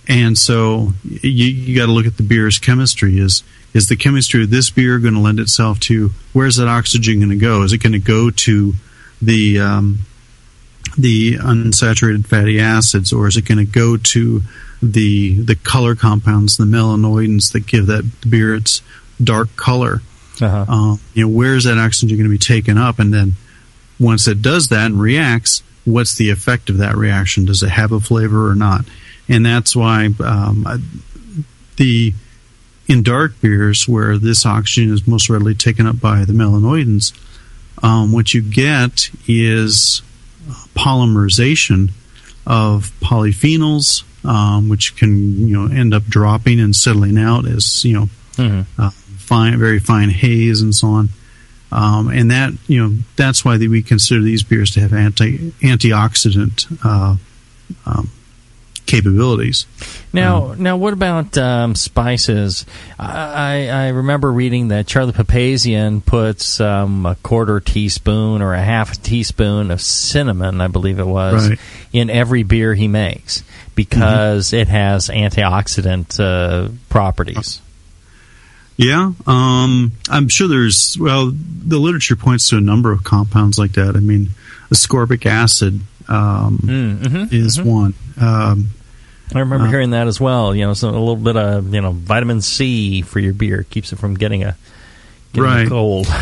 [0.07, 3.19] And so you, you got to look at the beer's chemistry.
[3.19, 3.43] Is
[3.73, 7.29] is the chemistry of this beer going to lend itself to where's that oxygen going
[7.29, 7.61] to go?
[7.61, 8.73] Is it going to go to
[9.21, 9.99] the um,
[10.97, 14.41] the unsaturated fatty acids, or is it going to go to
[14.81, 18.81] the the color compounds, the melanoidins that give that beer its
[19.23, 20.01] dark color?
[20.41, 20.65] Uh-huh.
[20.67, 22.99] Uh, you know, where is that oxygen going to be taken up?
[22.99, 23.33] And then
[23.99, 27.45] once it does that and reacts, what's the effect of that reaction?
[27.45, 28.85] Does it have a flavor or not?
[29.29, 30.79] And that's why um, I-
[31.77, 32.13] the
[32.87, 37.13] in dark beers where this oxygen is most readily taken up by the melanoidins,
[37.83, 40.01] um, what you get is
[40.75, 41.91] polymerization
[42.45, 47.93] of polyphenols, um, which can you know end up dropping and settling out as you
[47.93, 48.65] know Mhm.
[48.77, 51.09] uh, fine, very fine haze and so on.
[51.71, 56.65] Um, and that you know that's why we consider these beers to have anti antioxidant
[56.83, 57.15] uh,
[57.85, 58.09] um,
[58.91, 59.65] capabilities.
[60.13, 62.65] Now, now, what about um, spices?
[62.99, 68.93] I, I remember reading that Charlie Papazian puts um, a quarter teaspoon or a half
[68.93, 71.59] a teaspoon of cinnamon, I believe it was, Right.
[71.93, 77.61] in every beer he makes because it has antioxidant uh, properties.
[78.77, 83.73] Yeah, um, I'm sure there's well, the literature points to a number of compounds like
[83.73, 83.95] that.
[83.95, 84.29] I mean,
[84.71, 87.93] ascorbic acid um, mhm, is one.
[88.19, 88.71] Um,
[89.33, 90.53] I remember Uh, hearing that as well.
[90.55, 93.93] You know, so a little bit of you know vitamin C for your beer keeps
[93.93, 94.55] it from getting a
[95.33, 95.67] getting a Right.
[95.69, 96.07] cold.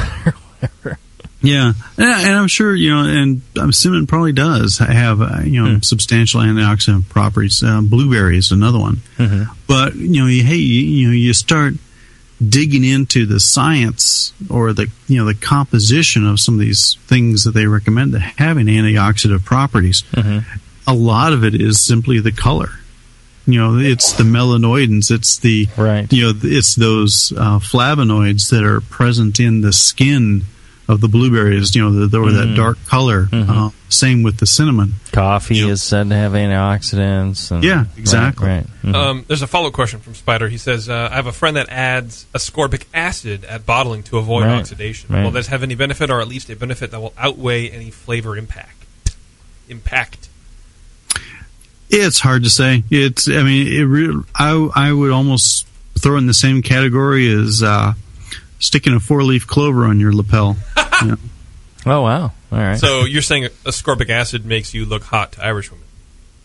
[1.42, 5.64] Yeah, and, and I'm sure you know, and um, cinnamon probably does have uh, you
[5.64, 7.64] know substantial antioxidant properties.
[7.64, 9.00] Um, blueberry is another one,
[9.66, 11.76] but you know, you, hey, you, you know, you start
[12.46, 17.46] digging into the science or the you know the composition of some of these things
[17.46, 20.04] that they recommend that having antioxidant properties.
[20.88, 22.72] A lot of it is simply the color.
[23.52, 25.12] You know, it's the melanoidins.
[25.12, 26.12] It's the Right.
[26.12, 30.44] You know, it's those uh, flavonoids that are present in the skin
[30.88, 31.76] of the blueberries.
[31.76, 33.28] You know, the, the, or that dark color.
[33.32, 34.94] Uh, same with the cinnamon.
[35.12, 37.52] Coffee is said to have antioxidants.
[37.52, 38.48] And, Yeah, exactly.
[38.48, 38.66] Right.
[38.84, 38.94] right.
[38.94, 38.96] Mhm.
[38.96, 40.48] Um, there's a follow-up question from Spider.
[40.48, 44.46] He says, uh, "I have a friend that adds ascorbic acid at bottling to avoid
[44.46, 45.14] Right, oxidation.
[45.14, 45.24] right.
[45.24, 48.38] Will this have any benefit, or at least a benefit that will outweigh any flavor
[48.38, 48.76] impact?"
[49.68, 50.29] Impact.
[51.90, 52.84] It's hard to say.
[52.90, 53.28] It's.
[53.28, 53.84] I mean, it.
[53.84, 54.70] Re- I.
[54.76, 57.94] I would almost throw in the same category as uh,
[58.60, 60.58] sticking a four-leaf clover on your lapel.
[61.02, 61.18] you know.
[61.86, 62.32] Oh wow!
[62.52, 62.78] All right.
[62.78, 65.86] So you're saying ascorbic acid makes you look hot to Irish women?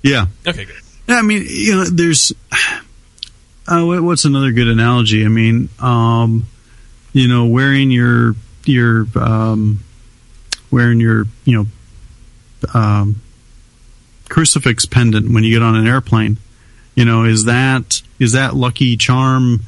[0.03, 0.27] Yeah.
[0.47, 0.77] Okay, good.
[1.09, 2.33] I mean, you know, there's.
[3.67, 5.25] Uh, what's another good analogy?
[5.25, 6.47] I mean, um,
[7.15, 8.35] you know, wearing your
[8.67, 9.81] your um,
[10.71, 11.67] wearing your you know
[12.79, 13.23] um,
[14.35, 16.38] crucifix pendant when you get on an airplane.
[16.97, 19.61] You know, is that is that lucky charm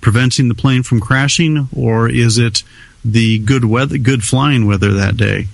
[0.00, 2.62] preventing the plane from crashing, or is it
[3.04, 5.48] the good weather, good flying weather that day?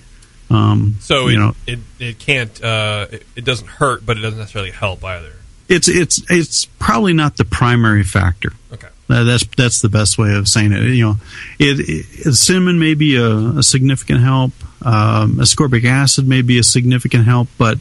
[0.49, 4.21] Um, So you it, know, it it can't uh, it, it doesn't hurt, but it
[4.21, 5.33] doesn't necessarily help either.
[5.67, 8.53] it's it's it's probably not the primary factor.
[8.71, 8.87] Okay.
[9.09, 10.83] Uh, that's that's the best way of saying it.
[10.83, 11.15] You know,
[11.59, 14.53] it, it cinnamon may be a, a significant help.
[14.81, 17.77] Um, ascorbic acid may be a significant help, but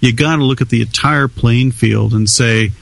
[0.00, 2.72] you got to look at the entire playing field and say,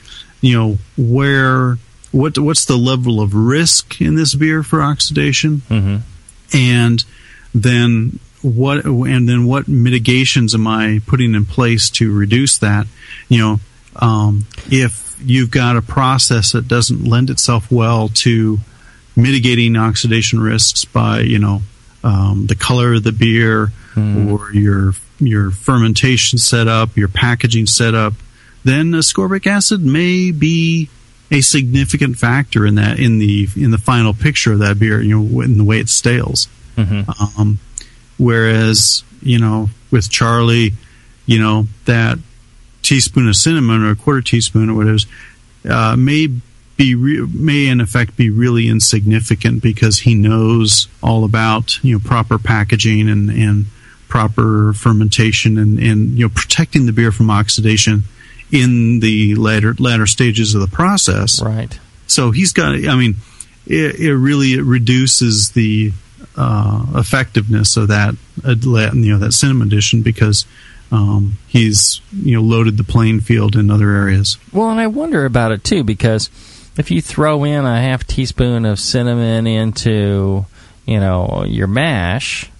[0.40, 1.78] you know, where
[2.12, 5.96] what what's the level of risk in this beer for oxidation, Mm-hmm.
[6.56, 7.04] and
[7.54, 12.86] then what and then what mitigations am I putting in place to reduce that?
[13.28, 13.60] You know,
[13.96, 18.58] um, if you've got a process that doesn't lend itself well to
[19.16, 21.62] mitigating oxidation risks by you know
[22.04, 23.72] um, the color of the beer
[24.30, 28.14] or your your fermentation setup, your packaging setup,
[28.64, 30.88] then ascorbic acid may be
[31.30, 35.00] a significant factor in that in the in the final picture of that beer.
[35.00, 36.48] You know, in the way it stales.
[36.76, 37.40] Mm-hmm.
[37.40, 37.58] Um,
[38.18, 40.72] whereas, you know, with Charlie,
[41.26, 42.18] you know, that
[42.82, 44.98] teaspoon of cinnamon or a quarter teaspoon or whatever
[45.68, 46.28] uh, may
[46.76, 51.98] be re- may in effect be really insignificant because he knows all about you know
[51.98, 53.66] proper packaging and and
[54.08, 58.04] proper fermentation and and you know protecting the beer from oxidation
[58.50, 61.42] in the latter latter stages of the process.
[61.42, 61.78] Right.
[62.06, 62.74] So he's got.
[62.74, 63.16] I mean,
[63.66, 65.92] it, it really it reduces the
[66.36, 70.46] uh, effectiveness of that uh, you know that cinnamon addition because
[70.90, 74.38] um, he's you know loaded the playing field in other areas.
[74.52, 76.30] Well, and I wonder about it too because
[76.78, 80.46] if you throw in a half teaspoon of cinnamon into,
[80.86, 82.50] you know, your mash,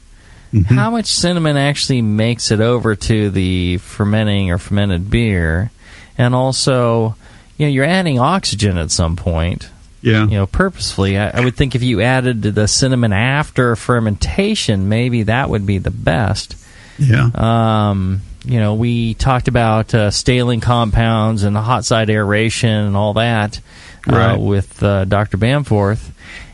[0.69, 5.71] how much cinnamon actually makes it over to the fermenting or fermented beer?
[6.17, 7.15] And also,
[7.57, 9.69] you know, you're adding oxygen at some point.
[10.01, 10.23] Yeah.
[10.25, 11.19] You know, purposefully.
[11.19, 15.79] I, I would think if you added the cinnamon after fermentation, maybe that would be
[15.79, 16.57] the best.
[16.99, 17.31] Yeah.
[17.35, 23.15] Um, you know, we talked about uh, staling compounds and hot side aeration and all
[23.15, 23.61] that
[24.09, 24.41] uh, Right.
[24.41, 25.37] with uh, Dr.
[25.37, 26.11] Bamforth.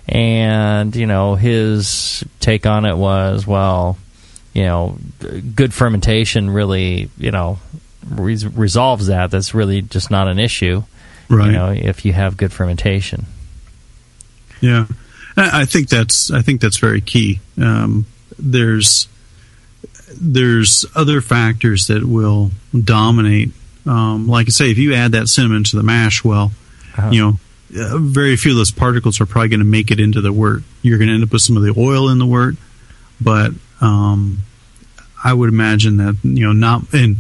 [0.09, 3.97] And, you know, his take on it was, well,
[4.53, 4.99] you know,
[5.55, 7.59] good fermentation really, you know,
[8.11, 9.31] res- resolves that.
[9.31, 10.83] That's really just not an issue.
[11.31, 11.47] Right.
[11.47, 13.27] You know, if you have good fermentation.
[14.61, 14.87] Yeah,
[15.37, 17.41] I think that's I think that's very key.
[17.61, 18.07] Um,
[18.39, 19.09] there's
[20.21, 23.51] there's other factors that will dominate.
[23.87, 26.53] Um, like I say, if you add that cinnamon to the mash, well,
[26.97, 27.11] Uh-huh.
[27.11, 27.39] you know,
[27.77, 30.63] uh, very few of those particles are probably going to make it into the wort.
[30.83, 32.55] You're going to end up with some of the oil in the wort,
[33.21, 34.39] but um,
[35.23, 37.17] I would imagine that you know not and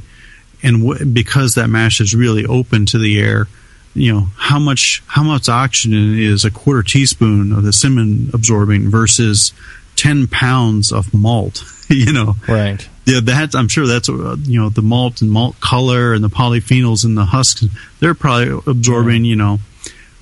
[0.62, 3.46] and w- because that mash is really open to the air,
[3.94, 8.90] you know how much how much oxygen is a quarter teaspoon of the cinnamon absorbing
[8.90, 9.52] versus
[9.96, 11.64] ten pounds of malt.
[11.90, 12.86] you know, Right.
[13.06, 16.30] yeah, that I'm sure that's uh, you know the malt and malt color and the
[16.30, 17.64] polyphenols in the husks.
[18.00, 19.58] They're probably absorbing you know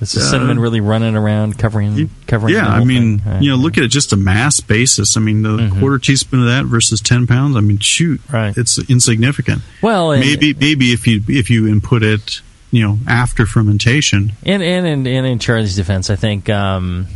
[0.02, 2.54] Is the Uh, cinnamon really running around covering covering?
[2.54, 3.22] yeah, I mean?
[3.24, 3.40] Right.
[3.42, 5.16] you know, look at it just a mass basis.
[5.16, 5.78] I mean, the Mhm.
[5.78, 7.56] quarter teaspoon of that versus ten pounds.
[7.56, 8.52] I mean, shoot, Right.
[8.56, 9.62] it's insignificant.
[9.80, 12.40] Well, and- maybe maybe if you if you input it,
[12.72, 14.32] you know, after fermentation.
[14.42, 17.06] And and and, and in Charlie's defense, I think um,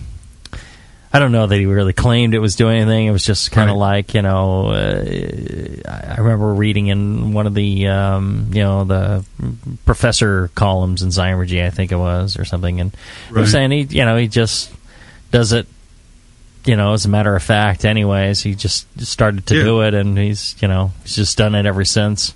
[1.16, 3.07] I don't know that he really claimed it was doing anything.
[3.07, 7.55] It was just kind of like you know, uh, I remember reading in one of
[7.55, 9.24] the um, you know the
[9.85, 12.92] professor columns in Zymurgy, I think it was or something, and
[13.33, 14.70] they were saying he you know he just
[15.31, 15.66] does it.
[16.66, 19.62] You know, as a matter of fact, anyways, he just started to Yeah.
[19.64, 22.35] do it, and he's you know he's just done it ever since.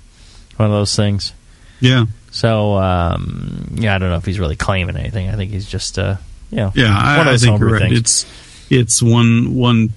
[0.56, 1.32] One of those things.
[1.80, 5.28] Yeah, So um, yeah, I don't know if he's really claiming anything.
[5.30, 6.16] I think he's just uh,
[6.50, 7.80] you know, yeah, I, one of I those think you're right.
[7.82, 7.98] things.
[7.98, 8.26] It's
[8.70, 9.90] it's one one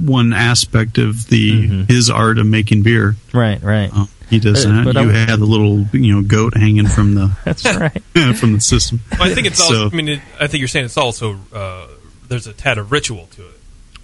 [0.00, 1.82] one aspect of the Mm-hmm.
[1.92, 3.16] his art of making beer.
[3.32, 3.90] right, right.
[3.92, 4.94] Uh, he does Uh, that.
[4.94, 8.02] You I- had the little you know goat hanging from the That's right.
[8.36, 9.00] from the system.
[9.12, 9.88] Well, I think it's also.
[9.88, 11.38] So- I mean, it, I think you're saying it's also.
[11.52, 11.86] Uh,
[12.28, 13.55] there's a tad of ritual to it.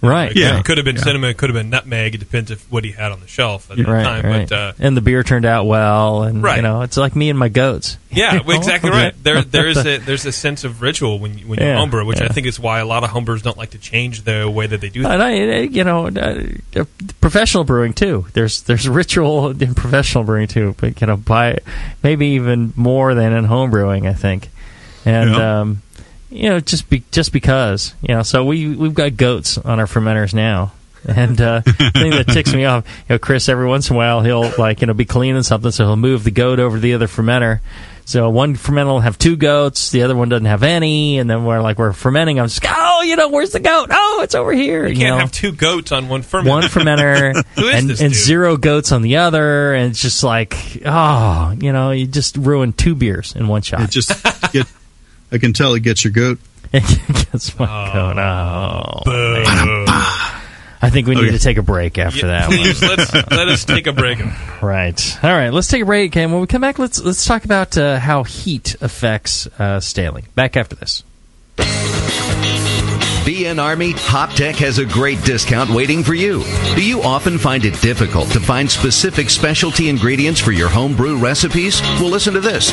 [0.03, 0.35] Right.
[0.35, 0.59] Yeah.
[0.59, 1.01] It could have been Yeah.
[1.01, 1.29] cinnamon.
[1.29, 2.13] It could have been nutmeg.
[2.15, 4.25] It depends if what he had on the shelf at the Right, time.
[4.25, 4.49] right.
[4.49, 6.57] But uh, and the beer turned out well, and Right.
[6.57, 7.97] you know, it's like me and my goats.
[8.11, 9.13] yeah, well, exactly right.
[9.23, 12.05] There, there is a there's a sense of ritual when you, when you Yeah, homebrew,
[12.05, 14.67] which I think is why a lot of homebrewers don't like to change the way
[14.67, 15.13] that they do things.
[15.13, 15.31] And I,
[15.61, 16.83] you know, uh,
[17.21, 18.25] professional brewing too.
[18.33, 21.59] There's there's ritual in professional brewing too, but you know, by
[22.03, 24.49] maybe even more than in home brewing, I think.
[25.05, 25.81] And um,
[26.33, 29.85] you know, just be, just because you know, so we we've got goats on our
[29.85, 30.71] fermenters now.
[31.05, 33.97] And uh, the thing that ticks me off, you know, Chris every once in a
[33.97, 36.81] while he'll like you know be cleaning something, so he'll move the goat over to
[36.81, 37.59] the other fermenter.
[38.05, 41.43] So one fermenter will have two goats, the other one doesn't have any, and then
[41.45, 42.39] we're like we're fermenting.
[42.39, 43.89] I'm just oh, you know, where's the goat?
[43.91, 44.83] Oh, it's over here.
[44.87, 46.47] You You, can't know, have two goats on one fermenter.
[46.47, 50.55] one fermenter and, and zero goats on the other, and it's just like
[50.85, 53.81] oh, you know, you just ruined two beers in one shot.
[53.81, 54.23] It just
[54.53, 54.67] get.
[55.33, 56.39] I can tell it gets your goat.
[56.73, 56.83] it
[57.31, 58.17] Gets my goat.
[58.17, 59.85] Oh, man.
[60.81, 61.31] I think we need Okay.
[61.31, 62.49] to take a break after that.
[62.49, 62.57] one.
[62.57, 64.19] Please let's let us take a break.
[64.61, 65.17] Right.
[65.23, 65.49] All right.
[65.51, 68.23] Let's take a break, and when we come back, let's let's talk about uh, how
[68.23, 70.25] heat affects uh, staling.
[70.35, 71.03] Back after this.
[73.23, 76.43] BN Army, HopTech has a great discount waiting for you.
[76.75, 81.81] Do you often find it difficult to find specific specialty ingredients for your homebrew recipes?
[82.01, 82.69] Well, listen to this.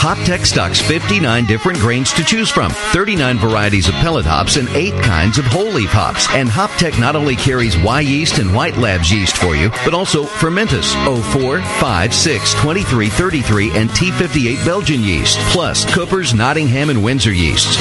[0.00, 4.92] HopTech stocks 59 different grains to choose from, 39 varieties of pellet hops, and 8
[5.04, 6.26] kinds of whole leaf hops.
[6.30, 10.94] And HopTech not only carries Wyeast and White Labs yeast for you, but also Fermentis,
[11.32, 17.76] 04, 5, 6, 23, 33, and T58 Belgian yeast, plus Cooper's, Nottingham, and Windsor yeasts.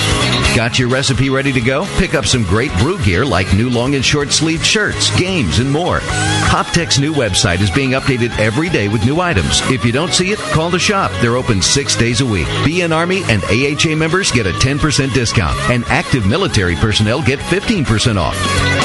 [0.56, 1.79] Got your recipe ready to go?
[1.98, 5.72] Pick up some great brew gear like new long and short sleeved shirts, games, and
[5.72, 6.00] more.
[6.00, 9.62] HopTech's new website is being updated every day with new items.
[9.70, 11.12] If you don't see it, call the shop.
[11.22, 12.48] They're open six days a week.
[12.66, 18.18] BN Army and AHA members get a 10% discount, and active military personnel get 15%
[18.18, 18.36] off.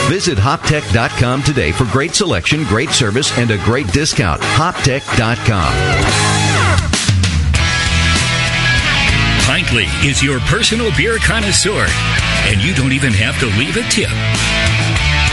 [0.08, 4.40] Visit hoptech.com today for great selection, great service, and a great discount.
[4.42, 6.34] Hoptech.com.
[9.74, 11.86] Pintley is your personal beer connoisseur,
[12.54, 14.14] and you don't even have to leave a tip.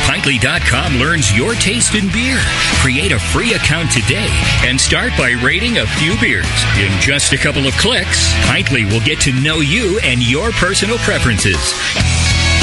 [0.10, 2.42] Pintley.com learns your taste in beer.
[2.82, 4.26] Create a free account today
[4.66, 6.50] and start by rating a few beers.
[6.82, 10.98] In just a couple of clicks, Pintley will get to know you and your personal
[11.06, 11.62] preferences.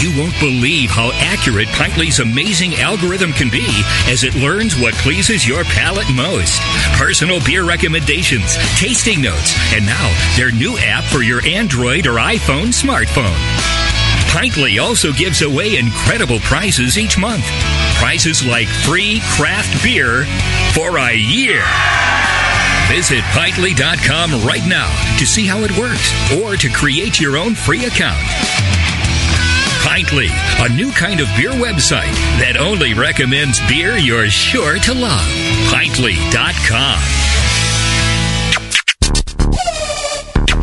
[0.03, 3.67] You won't believe how accurate Pintley's amazing algorithm can be
[4.11, 6.61] as it learns what pleases your palate most.
[6.99, 12.75] Personal beer recommendations, tasting notes, and now their new app for your Android or iPhone
[12.75, 13.78] smartphone.
[14.39, 17.45] Pintley also gives away incredible prizes each month.
[17.97, 20.26] Prizes like free craft beer
[20.72, 21.64] for a year.
[22.86, 27.86] Visit Pintley.com right now to see how it works or to create your own free
[27.86, 28.22] account.
[29.82, 30.28] Pintley,
[30.64, 35.26] a new kind of beer website that only recommends beer you're sure to love.
[35.74, 37.28] Pintley.com.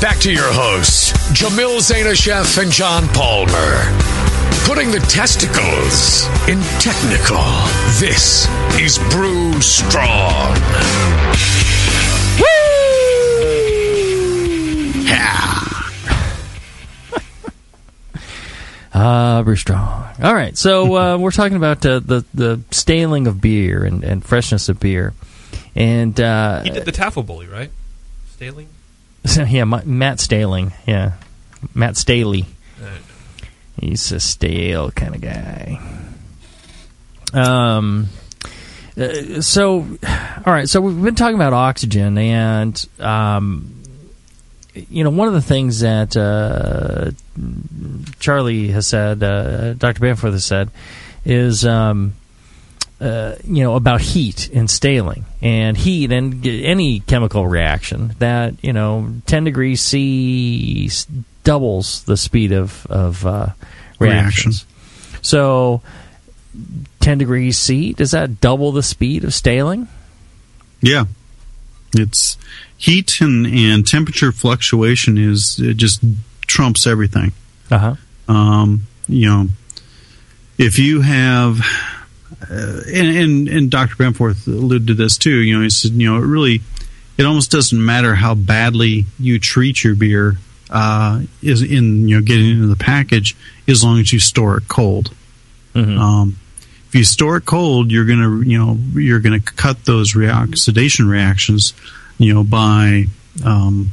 [0.00, 3.96] Back to your hosts, Jamil Zainasheff and John Palmer.
[4.64, 7.42] Putting the testicles in technical.
[7.98, 8.46] This
[8.78, 10.54] is Brew Strong.
[12.38, 12.44] Woo!
[18.94, 20.04] Ah, brew strong.
[20.22, 24.24] All right, so uh, we're talking about uh, the the staling of beer and, and
[24.24, 25.12] freshness of beer,
[25.76, 27.70] and uh, He did the Taffel Bully, right?
[28.32, 28.66] Staling?
[29.48, 30.72] Yeah, Ma- Matt Staling.
[30.86, 31.12] Yeah,
[31.74, 32.46] Matt Staley.
[33.80, 35.80] He's a stale kind of guy.
[37.32, 38.08] Um.
[38.96, 39.80] uh, so,
[40.44, 40.68] all right.
[40.68, 43.74] So we've been talking about oxygen, and um,
[44.74, 47.10] you know, one of the things that uh,
[48.18, 50.00] Charlie has said, uh, Dr.
[50.00, 50.70] Bamforth has said,
[51.24, 52.14] is um,
[53.00, 58.72] uh, you know about heat and staling and heat and any chemical reaction that you
[58.72, 60.90] know 10 degrees c
[61.44, 63.48] doubles the speed of of uh,
[63.98, 64.66] reactions.
[65.22, 65.82] So
[67.00, 69.88] 10 degrees C does that double the speed of staling?
[70.80, 71.06] Yeah,
[71.94, 72.36] it's
[72.76, 76.04] heat and, and temperature fluctuation is it just
[76.46, 77.32] trumps everything.
[77.70, 77.94] Uh huh.
[78.28, 79.48] Um, you know,
[80.58, 81.60] if you have,
[82.50, 83.96] uh, and, and and Dr.
[83.96, 85.38] Bamforth alluded to this too.
[85.40, 86.60] You know, he said, you know, it really,
[87.16, 90.36] it almost doesn't matter how badly you treat your beer,
[90.70, 94.68] uh, is in you know getting into the package as long as you store it
[94.68, 95.12] cold.
[95.74, 96.38] Um,
[96.88, 101.74] if you store it cold, you're gonna you know you're gonna cut those reoxidation reactions,
[102.18, 103.04] you know by
[103.44, 103.92] um,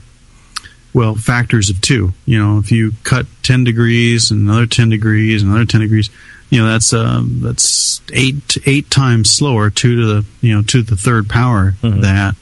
[0.93, 2.13] well factors of two.
[2.25, 6.09] You know if you cut ten degrees and another ten degrees and another ten degrees,
[6.49, 10.81] you know that's um, that's eight eight times slower two to the you know to
[10.83, 12.35] the third power that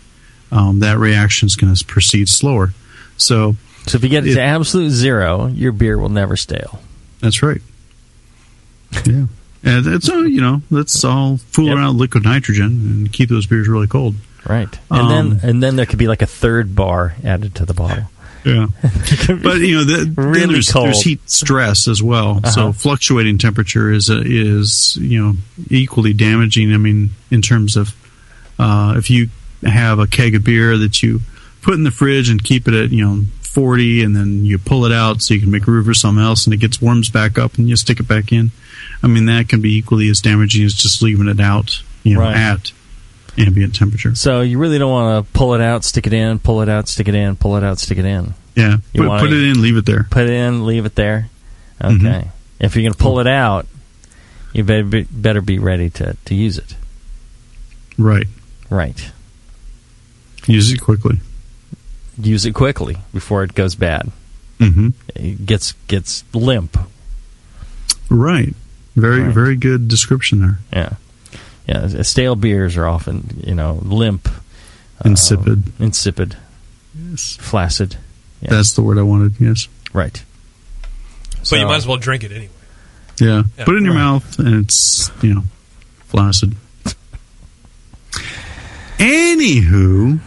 [0.51, 2.73] um, that reaction is going to proceed slower.
[3.17, 3.55] So
[3.87, 6.79] So if you get it to absolute zero, your beer will never stale.
[7.21, 7.61] that's right.
[9.05, 9.25] Yeah.
[9.65, 13.47] And that's all, you know, let's all fool around with liquid nitrogen and keep those
[13.47, 14.15] beers really cold.
[14.45, 14.67] Right.
[14.91, 17.73] And Um, then and then there could be like a third bar added to the
[17.73, 18.03] bottle.
[18.45, 18.67] Yeah.
[19.41, 22.37] but you know, the, then Really there's, there's heat stress as well.
[22.37, 22.49] Uh-huh.
[22.51, 25.33] So fluctuating temperature is a, is you know
[25.69, 26.73] equally damaging.
[26.73, 27.95] I mean, in terms of
[28.59, 29.29] uh, if you
[29.63, 31.21] have a keg of beer that you
[31.61, 34.85] put in the fridge and keep it at you know 40, and then you pull
[34.85, 37.37] it out so you can make room for something else, and it gets warms back
[37.37, 38.51] up, and you stick it back in.
[39.01, 42.21] I mean, that can be equally as damaging as just leaving it out, you know,
[42.21, 42.35] Right.
[42.35, 42.71] at
[43.37, 44.15] ambient temperature.
[44.15, 46.87] So you really don't want to pull it out, stick it in, pull it out,
[46.87, 48.33] stick it in, pull it out, stick it in.
[48.55, 50.05] Yeah, You put, put it in, leave it there.
[50.09, 51.29] Put it in, leave it there.
[51.81, 51.93] Okay.
[51.95, 52.27] Mhm.
[52.59, 53.65] If you're going to pull it out,
[54.53, 56.75] you better be, better be ready to, to use it.
[57.97, 58.27] Right.
[58.69, 59.11] Right.
[60.45, 61.19] Use it quickly.
[62.21, 64.11] Use it quickly before it goes bad.
[64.59, 64.89] Mm-hmm.
[65.15, 66.77] It gets gets limp.
[68.09, 68.53] Right.
[68.95, 69.33] Very, Right.
[69.33, 70.59] very good description there.
[70.71, 70.89] Yeah.
[71.67, 72.01] Yeah.
[72.03, 74.27] Stale beers are often, you know, limp,
[75.05, 75.47] Insipid.
[75.67, 76.35] um, insipid,
[77.09, 77.37] Yes.
[77.39, 77.97] flaccid.
[78.41, 78.49] Yeah.
[78.51, 79.35] That's the word I wanted.
[79.39, 79.67] Yes.
[79.93, 80.21] right.
[81.49, 82.49] But you might as well drink it anyway.
[83.19, 83.43] Yeah.
[83.57, 83.65] Yeah.
[83.65, 83.99] Put it in your Right.
[84.01, 85.43] mouth, and it's you know
[86.07, 86.55] flaccid.
[88.97, 90.19] Anywho,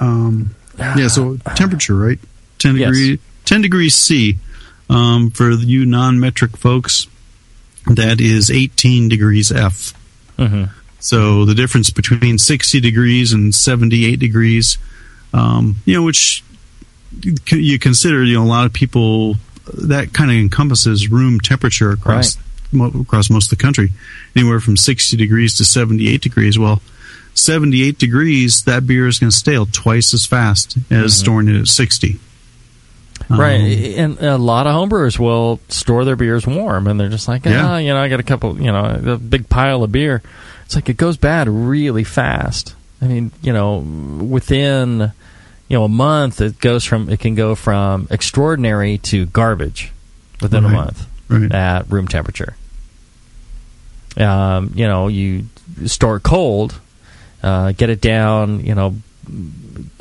[0.00, 1.08] um, yeah.
[1.08, 2.18] So temperature, right?
[2.58, 3.18] Ten Yes.
[3.44, 4.38] ten degrees C.
[4.90, 7.06] Um, for you non-metric folks,
[7.86, 9.92] that is eighteen degrees F.
[10.38, 10.70] Mhm.
[11.00, 14.78] So the difference between 60 degrees and 78 degrees,
[15.32, 16.42] um, you know, which
[17.50, 19.36] you consider, you know, a lot of people
[19.74, 22.36] that kind of encompasses room temperature across
[22.72, 23.92] mo- across most of the country,
[24.36, 26.58] anywhere from 60 degrees to 78 degrees.
[26.58, 26.82] Well,
[27.34, 31.68] 78 degrees, that beer is going to stale twice as fast as storing it at
[31.68, 32.18] 60.
[33.30, 37.28] Right, Um, and a lot of homebrewers will store their beers warm, and they're just
[37.28, 37.78] like, ah, Yeah.
[37.78, 40.22] you know, I got a couple, you know, a big pile of beer.
[40.64, 42.74] It's like it goes bad really fast.
[43.02, 45.12] I mean, you know, within
[45.68, 49.92] you know a month, it goes from it can go from extraordinary to garbage
[50.40, 51.52] within a month Right.
[51.52, 52.56] at room temperature.
[54.16, 55.44] Um, you know, you
[55.86, 56.74] store cold,
[57.42, 58.96] uh, get it down, you know,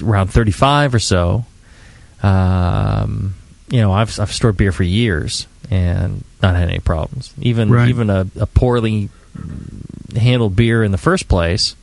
[0.01, 1.45] around 35 or so.
[2.23, 3.35] Um,
[3.69, 7.33] you know, I've I've stored beer for years and not had any problems.
[7.41, 7.89] Even Right.
[7.89, 9.09] even a, a poorly
[10.15, 11.75] handled beer in the first place,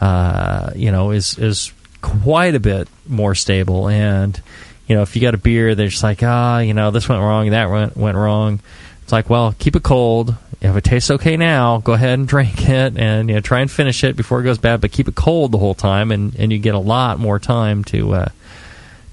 [0.00, 3.88] uh, you know, is is quite a bit more stable.
[3.88, 4.40] And
[4.88, 7.20] you know, if you got a beer that's just like ah, you know, this went
[7.20, 8.60] wrong, that went went wrong.
[9.02, 10.34] It's like, well, keep it cold.
[10.60, 13.70] If it tastes okay now, go ahead and drink it, and you know, try and
[13.70, 14.80] finish it before it goes bad.
[14.80, 17.82] But keep it cold the whole time, and, and you get a lot more time
[17.84, 18.28] to uh,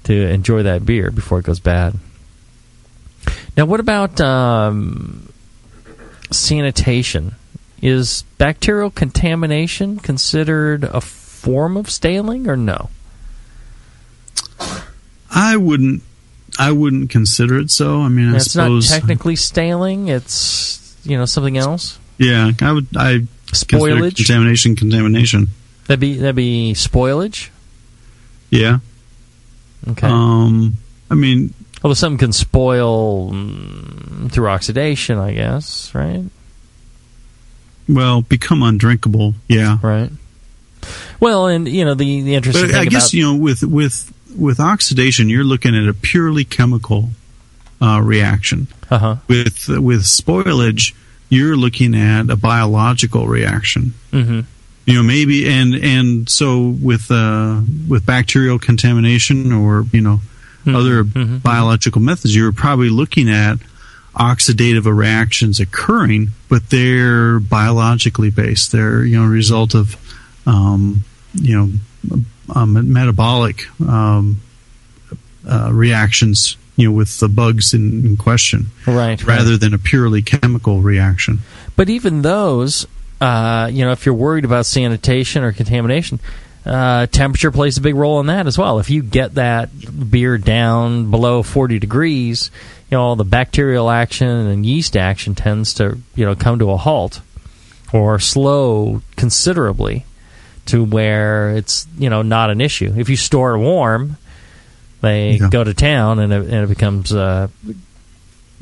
[0.08, 1.94] to enjoy that beer before it goes bad.
[3.58, 5.30] Now, what about um,
[6.30, 7.34] sanitation?
[7.82, 12.88] Is bacterial contamination considered a form of staling or no?
[15.30, 16.02] I wouldn't.
[16.58, 18.00] I wouldn't consider it so.
[18.00, 20.08] I mean, I it's not technically staling.
[20.08, 21.98] It's you know something else.
[22.16, 22.88] yeah, I would.
[22.96, 24.16] I Spoilage?
[24.16, 25.48] contamination, contamination.
[25.86, 27.50] That'd be that'd be spoilage.
[28.50, 28.78] Yeah.
[29.86, 30.06] Okay.
[30.06, 30.74] Um.
[31.10, 36.24] I mean, Although something can spoil mm, through oxidation, I guess, right?
[37.88, 39.34] well, become undrinkable.
[39.48, 39.78] Yeah.
[39.82, 40.10] Right.
[41.20, 44.12] Well, and you know the the interesting But I guess about you know with with
[44.36, 47.10] with oxidation, you're looking at a purely chemical
[47.80, 48.68] uh, reaction.
[48.90, 49.16] uh-huh.
[49.28, 50.94] With with spoilage,
[51.28, 53.94] you're looking at a biological reaction.
[54.10, 54.40] hmm
[54.88, 60.20] You know, maybe and and so with uh, with bacterial contamination or you know
[60.66, 61.42] other mhm.
[61.42, 63.58] biological methods, you're probably looking at
[64.14, 68.72] oxidative reactions occurring, but they're biologically based.
[68.72, 69.94] They're you know a result of
[70.46, 71.70] um, you know
[72.54, 74.40] um, metabolic um,
[75.46, 79.60] uh, reactions you know with the bugs in, in question, Right, Rather right.
[79.60, 81.40] than a purely chemical reaction.
[81.76, 82.86] But even those,
[83.20, 86.20] uh, you know, if you're worried about sanitation or contamination,
[86.66, 88.78] uh, temperature plays a big role in that as well.
[88.78, 89.70] If you get that
[90.10, 92.50] beer down below 40 degrees,
[92.90, 96.70] you know, all the bacterial action and yeast action tends to, you know, come to
[96.70, 97.20] a halt
[97.92, 100.04] or slow considerably
[100.66, 102.92] to where it's, you know, not an issue.
[102.96, 104.18] If you store it warm,
[105.00, 105.48] they Yeah.
[105.48, 107.48] go to town and it, and it becomes uh,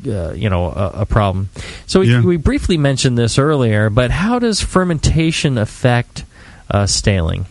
[0.05, 1.49] uh, you know a, a problem.
[1.85, 2.21] So we, Yeah.
[2.21, 6.25] we briefly mentioned this earlier, but how does fermentation affect
[6.69, 7.45] uh, staling?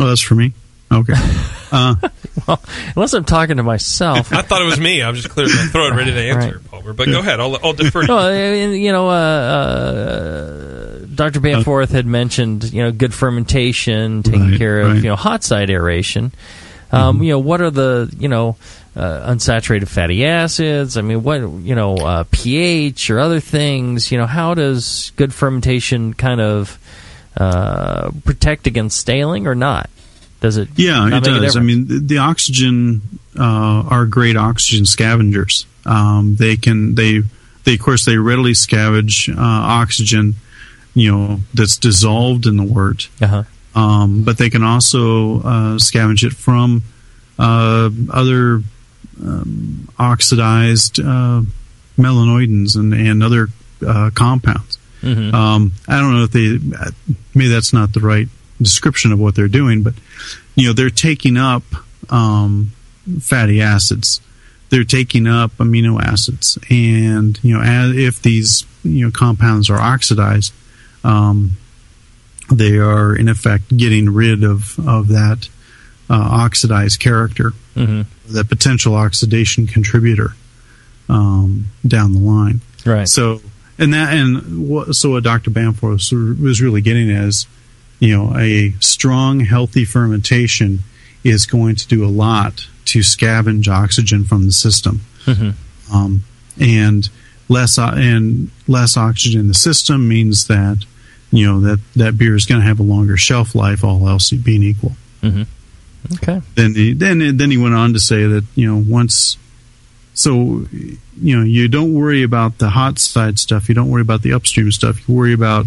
[0.00, 0.52] Oh, that's for me.
[0.92, 1.14] Okay.
[1.70, 1.96] Uh,
[2.46, 2.62] well,
[2.96, 4.32] unless I'm talking to myself.
[4.32, 5.02] I thought it was me.
[5.02, 6.70] I'm just clear to throw it ready to answer, Right.
[6.70, 6.94] Palmer.
[6.94, 7.40] But go ahead.
[7.40, 8.14] I'll, I'll defer to you.
[8.14, 11.40] well, and, you know, uh, uh, Dr.
[11.40, 14.96] Bamforth had mentioned, you know, good fermentation, taking Right, care of, right.
[14.96, 16.32] you know, hot side aeration.
[16.90, 18.56] Um, You know, what are the, you know,
[18.98, 20.96] uh, unsaturated fatty acids?
[20.96, 24.10] I mean, what, you know, uh, pH or other things?
[24.10, 26.78] You know, how does good fermentation kind of
[27.36, 29.88] uh, protect against staling or not?
[30.40, 30.68] Does it?
[30.76, 31.56] Yeah, it does.
[31.56, 33.02] I mean, the, the oxygen
[33.38, 35.66] uh, are great oxygen scavengers.
[35.84, 37.22] Um, they can they
[37.64, 40.34] they of course they readily scavenge uh, oxygen,
[40.94, 43.08] you know, that's dissolved in the wort.
[43.20, 43.44] Uh-huh.
[43.74, 46.82] Um, but they can also uh, scavenge it from
[47.38, 48.62] uh, other
[49.22, 51.42] um, oxidized uh,
[51.96, 53.48] melanoidins and, and other
[53.86, 54.78] uh, compounds.
[55.02, 55.32] Mhm.
[55.32, 56.58] Um, I don't know if they
[57.34, 58.28] maybe that's not the right
[58.60, 59.94] description of what they're doing, but
[60.56, 61.62] you know they're taking up
[62.10, 62.72] um,
[63.20, 64.20] fatty acids,
[64.70, 69.78] they're taking up amino acids, and you know as, if these you know compounds are
[69.78, 70.52] oxidized,
[71.04, 71.52] um,
[72.50, 75.48] they are in effect getting rid of of that
[76.10, 78.06] uh, oxidized character, Mhm.
[78.28, 80.34] The potential oxidation contributor
[81.08, 82.60] um, down the line.
[82.84, 83.08] Right.
[83.08, 83.40] So,
[83.78, 85.50] and that, and what, so what Dr.
[85.50, 87.46] Bamforth was, really getting is,
[88.00, 90.80] you know, a strong, healthy fermentation
[91.24, 95.00] is going to do a lot to scavenge oxygen from the system.
[95.26, 95.54] Mhm.
[95.92, 96.24] Um,
[96.58, 97.08] and
[97.48, 100.84] less, o- and less oxygen in the system means that,
[101.30, 104.30] you know, that, that beer is going to have a longer shelf life, all else
[104.30, 104.96] being equal.
[105.22, 105.46] Mhm.
[106.14, 106.40] Okay.
[106.54, 109.36] Then he, then then he went on to say that you know once,
[110.14, 110.66] so
[111.20, 113.68] you know you don't worry about the hot side stuff.
[113.68, 115.06] You don't worry about the upstream stuff.
[115.08, 115.66] You worry about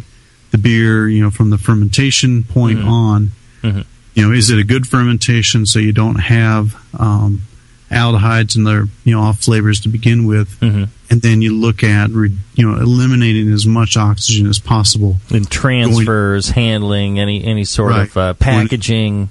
[0.52, 1.08] the beer.
[1.08, 2.88] You know from the fermentation point Mhm.
[2.88, 3.32] on.
[3.64, 3.86] Mhm.
[4.16, 7.44] You know is it a good fermentation so you don't have um,
[7.92, 10.88] aldehydes and their you know off flavors to begin with, Mhm.
[11.10, 15.20] and then you look at re, you know eliminating as much oxygen as possible.
[15.30, 18.10] And transfers, handling, any any sort Right.
[18.10, 19.30] of uh, packaging.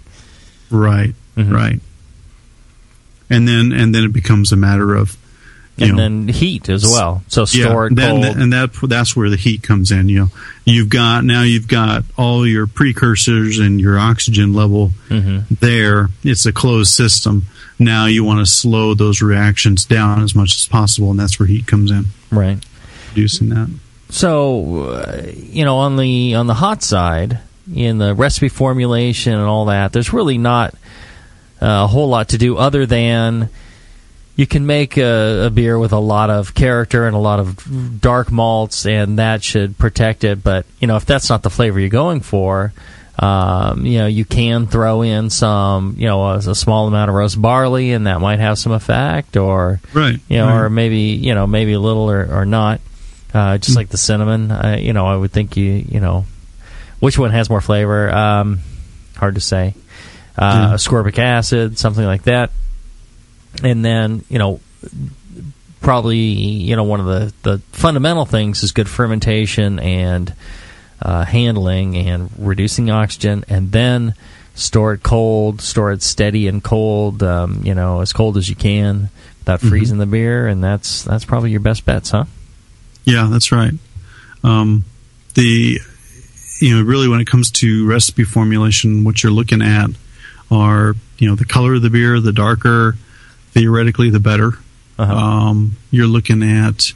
[0.71, 1.53] Right, Mhm.
[1.53, 1.81] right.
[3.29, 5.17] And then and then it becomes a matter of
[5.77, 7.23] you and know, then heat as well.
[7.29, 8.37] So store it then, cold.
[8.37, 10.09] and that that's where the heat comes in.
[10.09, 10.31] You know,
[10.65, 15.45] you've got now you've got all your precursors and your oxygen level Mhm.
[15.61, 16.11] there.
[16.25, 17.47] It's a closed system.
[17.79, 21.47] Now you want to slow those reactions down as much as possible, and that's where
[21.47, 22.59] heat comes in, right.
[23.15, 23.69] producing that.
[24.11, 27.39] So, uh, you know, on the on the hot side,
[27.75, 30.75] in the recipe formulation and all that, there's really not
[31.63, 33.49] uh, a whole lot to do other than
[34.37, 38.01] you can make a, a beer with a lot of character and a lot of
[38.01, 40.43] dark malts, and that should protect it.
[40.43, 42.73] But you know, if that's not the flavor you're going for,
[43.19, 47.15] um, you know, you can throw in some, you know, a, a small amount of
[47.17, 50.19] roast barley, and that might have some effect, or Right.
[50.29, 50.61] you know, right.
[50.63, 52.81] or maybe you know, maybe a little or, or not.
[53.35, 56.25] Uh, just like the cinnamon, uh, you know, I would think you, you know,
[57.01, 58.11] which one has more flavor?
[58.11, 58.61] Um,
[59.17, 59.75] hard to say.
[60.39, 60.75] Uh, Yeah.
[60.77, 62.51] Ascorbic acid, something like that,
[63.63, 64.61] and then you know,
[65.81, 70.33] probably you know one of the the fundamental things is good fermentation and
[71.03, 74.15] uh, handling and reducing oxygen, and then
[74.55, 78.55] store it cold, store it steady and cold, um, you know, as cold as you
[78.57, 79.69] can without Mhm.
[79.71, 82.25] freezing the beer, and that's that's probably your best bets, huh?
[83.05, 83.73] Yeah, that's right.
[84.45, 84.85] Um,
[85.35, 85.81] the
[86.61, 89.91] you know really when it comes to recipe formulation, what you're looking at
[90.51, 92.21] are you know the color of the beer.
[92.21, 92.97] The darker,
[93.53, 94.53] theoretically, the better.
[94.99, 95.15] Uh-huh.
[95.15, 96.93] Um, you're looking at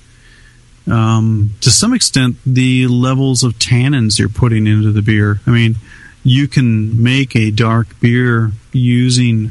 [0.86, 5.40] um, to some extent the levels of tannins you're putting into the beer.
[5.46, 5.76] I mean,
[6.22, 9.50] you can make a dark beer using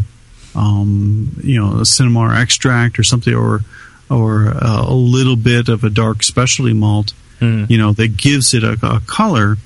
[0.56, 3.62] um, you know a cinnamon extract or something or
[4.10, 7.68] or uh, a little bit of a dark specialty malt Mhm.
[7.70, 9.58] you know that gives it a, a color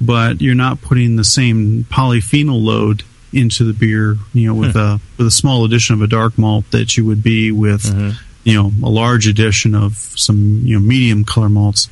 [0.00, 4.78] but you're not putting the same polyphenol load into the beer, you know, with Hmm.
[4.78, 8.10] a with a small addition of a dark malt that you would be with, Mm-hmm.
[8.44, 11.88] you know, a large addition of some you know medium color malts.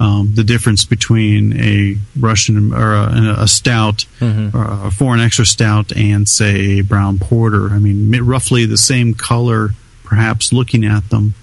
[0.00, 4.56] Um, the difference between a Russian or a, a stout, Mm-hmm.
[4.56, 7.70] or a foreign extra stout, and say a brown porter.
[7.70, 9.70] I mean, roughly the same color,
[10.02, 11.34] perhaps looking at them,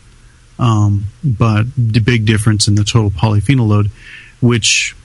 [0.59, 3.89] um, but the big difference in the total polyphenol load,
[4.41, 4.95] which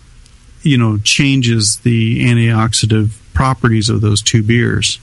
[0.67, 4.99] you know changes the antioxidant properties of those two beers.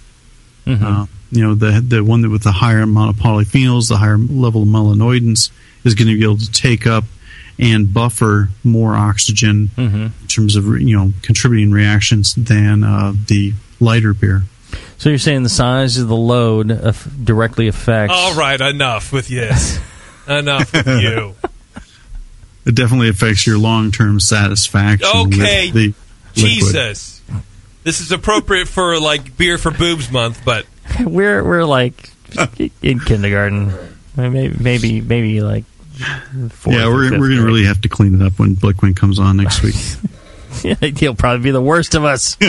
[0.66, 0.86] Mm-hmm.
[0.86, 4.18] Uh, you know, the the one that with the higher amount of polyphenols, the higher
[4.18, 5.52] level of melanoidins,
[5.84, 7.04] is going to be able to take up
[7.60, 10.04] and buffer more oxygen Mm-hmm.
[10.22, 14.44] in terms of you know contributing reactions than uh, the lighter beer.
[14.98, 18.14] So you're saying the size of the load aff- directly affects.
[18.16, 19.80] All right, enough with this.
[20.28, 21.36] enough with you.
[22.66, 25.08] It definitely affects your long term satisfaction.
[25.08, 25.94] Okay, with the
[26.42, 26.74] liquid.
[26.74, 27.22] Jesus.
[27.84, 30.66] This is appropriate for like beer for boobs month, but
[31.00, 32.10] we're we're like
[32.82, 33.74] in kindergarten,
[34.16, 35.66] maybe maybe maybe like.
[36.50, 39.20] fourth Yeah, we're we're going to really have to clean it up when Blichmann comes
[39.20, 39.76] on next week.
[40.98, 42.36] He'll probably be the worst of us.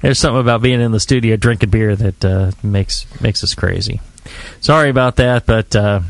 [0.00, 4.00] There's something about being in the studio drinking beer that uh, makes makes us crazy.
[4.60, 6.00] Sorry about that, but uh,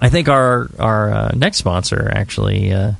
[0.00, 2.92] I think our our uh, next sponsor actually uh,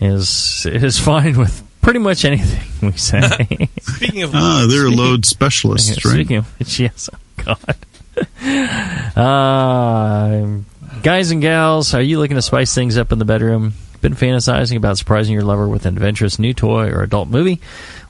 [0.00, 3.68] is is fine with pretty much anything we say.
[3.80, 6.14] Speaking of ah, they're a load specialist, right?
[6.14, 7.76] Speaking of which, yes, oh God.
[9.16, 10.58] Uh,
[11.02, 13.74] guys and gals, are you looking to spice things up in the bedroom?
[14.00, 17.60] Been fantasizing about surprising your lover with an adventurous new toy or adult movie?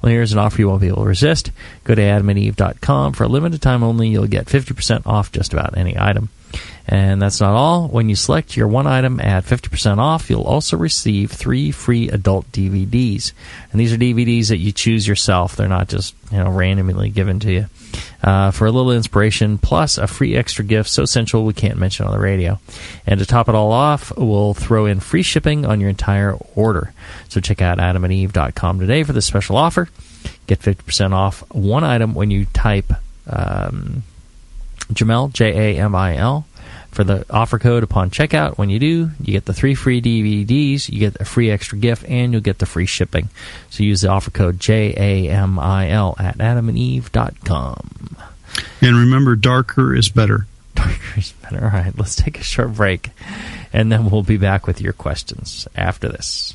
[0.02, 1.50] Well, here's an offer you won't be able to resist.
[1.84, 3.14] Go to adamandeve.com.
[3.14, 6.28] For a limited time only, you'll get 50% off just about any item.
[6.90, 7.88] And that's not all.
[7.88, 12.50] When you select your one item at 50% off, you'll also receive three free adult
[12.50, 13.32] DVDs.
[13.70, 15.54] And these are DVDs that you choose yourself.
[15.54, 17.66] They're not just, you know, randomly given to you.
[18.22, 22.06] Uh, for a little inspiration, plus a free extra gift so sensual we can't mention
[22.06, 22.58] on the radio.
[23.06, 26.92] And to top it all off, we'll throw in free shipping on your entire order.
[27.28, 29.88] So check out adamandeve.com today for this special offer.
[30.46, 32.92] Get 50% off one item when you type
[33.28, 34.02] um,
[34.92, 36.46] Jamil, J A M I L,
[36.90, 38.58] for the offer code upon checkout.
[38.58, 42.04] When you do, you get the three free DVDs, you get a free extra gift,
[42.08, 43.28] and you'll get the free shipping.
[43.70, 48.16] So use the offer code J A M I L at adamandeve.com.
[48.80, 50.46] And remember, darker is better.
[50.74, 51.64] Darker is better.
[51.64, 53.10] All right, let's take a short break,
[53.72, 56.54] and then we'll be back with your questions after this.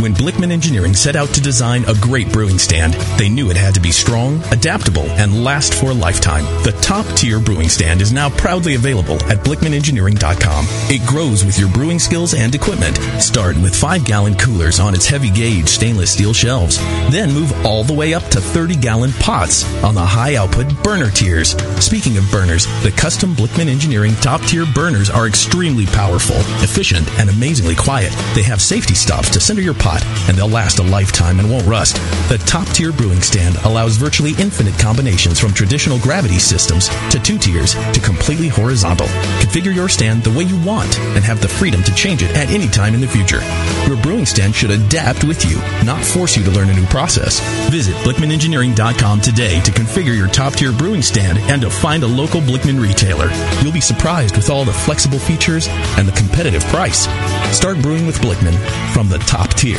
[0.00, 3.74] When Blichmann Engineering set out to design a great brewing stand, they knew it had
[3.74, 6.44] to be strong, adaptable, and last for a lifetime.
[6.62, 10.66] The top tier brewing stand is now proudly available at BlichmannEngineering.com.
[10.88, 12.96] It grows with your brewing skills and equipment.
[13.20, 16.78] Start with 5 gallon coolers on its heavy gauge stainless steel shelves.
[17.10, 21.10] Then move all the way up to 30 gallon pots on the high output burner
[21.10, 21.56] tiers.
[21.84, 27.28] Speaking of burners, the custom Blichmann Engineering top tier burners are extremely powerful, efficient, and
[27.28, 28.12] amazingly quiet.
[28.36, 29.87] They have safety stops to center your pot,
[30.28, 31.96] and they'll last a lifetime and won't rust.
[32.28, 37.38] The top tier brewing stand allows virtually infinite combinations from traditional gravity systems to two
[37.38, 39.06] tiers to completely horizontal.
[39.40, 42.50] Configure your stand the way you want and have the freedom to change it at
[42.50, 43.40] any time in the future.
[43.86, 47.40] Your brewing stand should adapt with you, not force you to learn a new process.
[47.70, 52.40] Visit BlichmannEngineering.com today to configure your top tier brewing stand and to find a local
[52.40, 53.30] Blichmann retailer.
[53.62, 57.08] You'll be surprised with all the flexible features and the competitive price.
[57.56, 58.56] Start brewing with Blichmann
[58.92, 59.77] from the top tier.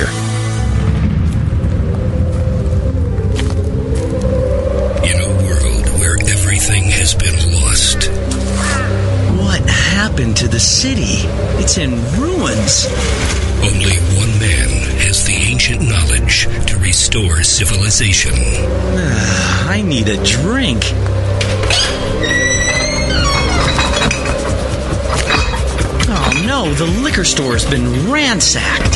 [5.04, 8.10] In a world where everything has been lost,
[9.38, 11.28] What happened to the city?
[11.62, 12.88] It's in ruins.
[13.62, 14.70] only one man
[15.04, 18.34] has the ancient knowledge to restore civilization.
[18.36, 20.84] Ah, I need a drink.
[26.12, 28.96] Oh no, the liquor store's been ransacked.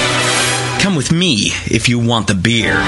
[0.81, 2.73] Come with me if you want the beer.
[2.73, 2.83] Okay,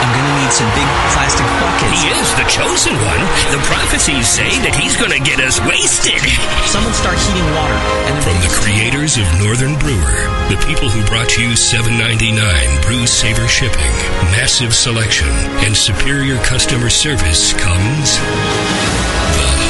[0.00, 2.02] I'm gonna need need some big plastic buckets.
[2.02, 3.22] He is the chosen one.
[3.54, 6.18] The prophecies say that he's going to get us wasted.
[6.66, 7.78] Someone start heating water.
[8.10, 12.34] And From the creators of Northern Brewer, the people who brought you 7.99
[12.82, 13.94] Brew Saver shipping,
[14.34, 15.30] massive selection,
[15.62, 18.18] and superior customer service comes
[19.38, 19.69] the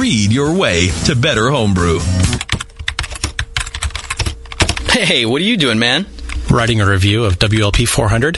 [0.09, 1.99] your way to better homebrew.
[4.89, 6.05] Hey, what are you doing, man?
[6.49, 8.37] Writing a review of WLP 400.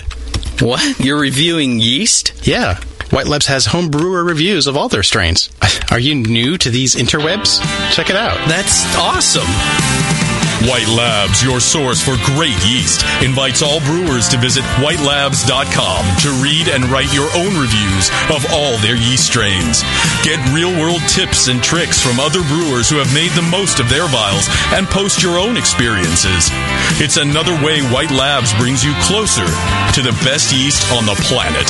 [0.62, 1.00] What?
[1.00, 2.46] You're reviewing yeast?
[2.46, 2.80] Yeah.
[3.12, 5.50] White Labs has home brewer reviews of all their strains.
[5.92, 7.62] Are you new to these interwebs?
[7.94, 8.38] Check it out.
[8.48, 10.23] That's awesome.
[10.64, 16.70] White Labs, your source for great yeast, invites all brewers to visit whitelabs.com to read
[16.70, 19.84] and write your own reviews of all their yeast strains.
[20.24, 23.90] Get real world tips and tricks from other brewers who have made the most of
[23.90, 26.48] their vials and post your own experiences.
[26.96, 31.68] It's another way White Labs brings you closer to the best yeast on the planet.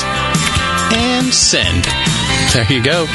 [0.94, 1.84] And send.
[2.54, 3.06] There you go.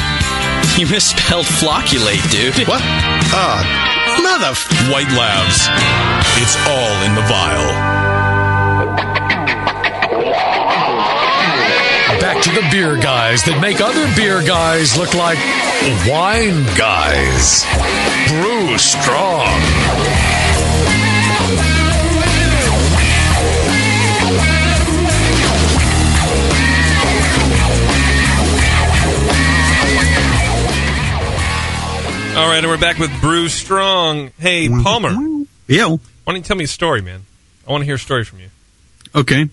[0.76, 2.68] You misspelled flocculate, dude.
[2.68, 2.82] What?
[3.32, 4.54] Ah, mother.
[4.90, 5.68] White Labs.
[6.42, 7.70] It's all in the vial.
[12.20, 15.38] Back to the beer guys that make other beer guys look like
[16.08, 17.64] wine guys.
[18.28, 20.39] Brew strong.
[32.36, 34.30] All right, and we're back with Brew Strong.
[34.38, 35.10] Hey, Palmer.
[35.66, 35.88] Yeah.
[35.88, 37.22] Why don't you tell me a story, man?
[37.66, 38.48] I want to hear a story from you.
[39.14, 39.48] Okay.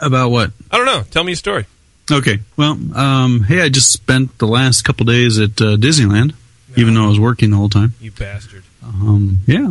[0.00, 0.50] About what?
[0.70, 1.02] I don't know.
[1.10, 1.66] Tell me a story.
[2.10, 2.40] Okay.
[2.56, 6.34] Well, um, hey, I just spent the last couple days at uh, Disneyland,
[6.76, 7.92] even though I was working the whole time.
[8.00, 8.64] You bastard.
[8.82, 9.70] Um, yeah.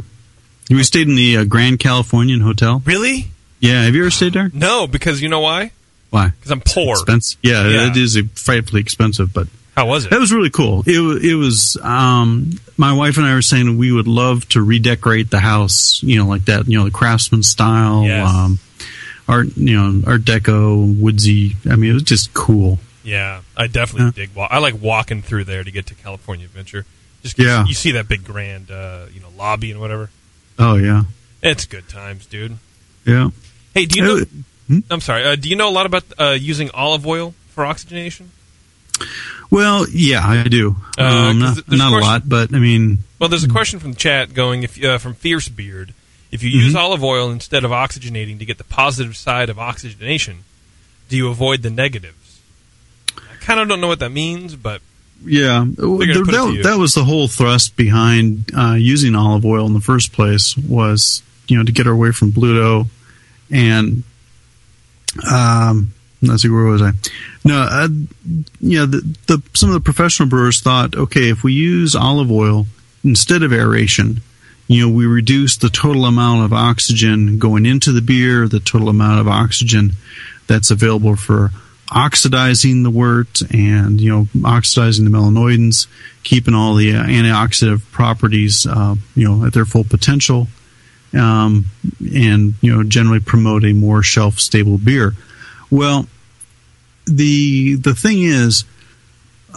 [0.69, 2.81] We stayed in the uh, Grand Californian Hotel.
[2.85, 3.27] Really?
[3.59, 3.83] Yeah.
[3.83, 4.49] Have you ever stayed there?
[4.53, 5.71] No, because you know why?
[6.11, 6.29] Why?
[6.29, 6.91] Because I'm poor.
[6.93, 7.39] Expensive.
[7.41, 7.89] Yeah, Yeah.
[7.89, 10.11] it is frightfully expensive, but How was it?
[10.11, 10.83] that was really cool.
[10.85, 11.77] It it was.
[11.81, 16.17] Um, my wife and I were saying we would love to redecorate the house, you
[16.17, 18.29] know, like that, you know, the craftsman style, Yes.
[18.29, 18.59] um,
[19.27, 21.55] art, you know, Art Deco, woodsy.
[21.69, 22.79] I mean, it was just cool.
[23.03, 24.25] Yeah, I definitely Yeah.
[24.27, 24.35] dig.
[24.35, 26.85] Wa- I like walking through there to get to California Adventure.
[27.23, 27.65] Just Yeah.
[27.65, 30.09] you see that big grand, uh, you know, lobby and whatever.
[30.57, 31.03] Oh yeah,
[31.43, 32.57] It's good times, dude.
[33.05, 33.29] yeah.
[33.73, 34.23] Hey, do you know?
[34.67, 34.79] Hmm?
[34.89, 35.23] I'm sorry.
[35.25, 38.31] Uh, do you know a lot about uh, using olive oil for oxygenation?
[39.51, 40.75] Well, yeah, I do.
[40.97, 43.97] Uh, um, not not a lot, but I mean, Well, there's a question from the
[43.97, 45.93] chat going if uh, from Fierce Beard.
[46.31, 46.77] If you use Mhm.
[46.79, 50.39] olive oil instead of oxygenating to get the positive side of oxygenation,
[51.07, 52.39] do you avoid the negatives?
[53.17, 54.81] I kind of don't know what that means, but
[55.23, 59.45] Yeah, gonna There- it to that, that was the whole thrust behind uh, using olive
[59.45, 62.87] oil in the first place was you know to get away from Bluto
[63.49, 64.03] and
[65.31, 66.91] um, let's see where was I?
[67.43, 67.87] No, uh,
[68.59, 72.31] you know the, the some of the professional brewers thought okay if we use olive
[72.31, 72.65] oil
[73.03, 74.21] instead of aeration.
[74.67, 78.89] You know, we reduce the total amount of oxygen going into the beer, the total
[78.89, 79.91] amount of oxygen
[80.47, 81.51] that's available for
[81.91, 85.87] oxidizing the wort and you know oxidizing the melanoidins,
[86.23, 90.47] keeping all the uh, antioxidant properties uh, you know at their full potential,
[91.13, 91.65] um,
[91.99, 95.13] and you know generally promote a more shelf stable beer.
[95.69, 96.07] Well,
[97.05, 98.63] the the thing is,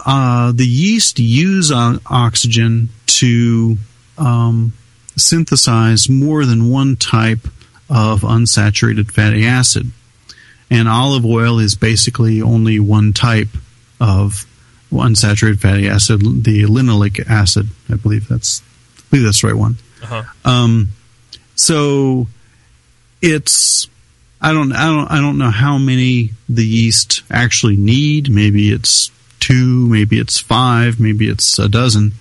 [0.05, 3.77] uh, the yeast use o- oxygen to
[4.17, 4.73] um,
[5.15, 7.47] synthesize more than one type
[7.89, 9.91] of unsaturated fatty acid
[10.69, 13.49] and olive oil is basically only one type
[13.99, 14.45] of
[14.91, 17.67] unsaturated fatty acid, the linoleic acid.
[17.89, 18.61] I believe that's
[18.97, 19.77] I believe that's the right one.
[20.03, 20.23] uh-huh.
[20.45, 20.89] Um,
[21.55, 22.27] so
[23.21, 23.87] it's
[24.41, 28.29] I don't I don't I don't know how many the yeast actually need.
[28.29, 32.13] Maybe it's two, maybe it's five, maybe it's a dozen.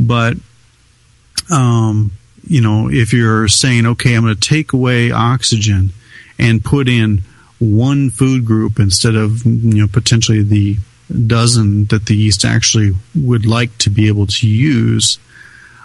[0.00, 0.36] But
[1.50, 2.12] um,
[2.46, 5.90] you know, if you're saying, okay, I'm going to take away oxygen
[6.38, 7.22] and put in
[7.58, 10.76] one food group instead of you know potentially the
[11.26, 15.18] dozen that the yeast actually would like to be able to use,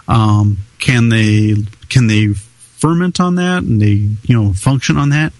[0.08, 1.54] um, can they
[1.88, 5.32] can they ferment on that and they you know function on that?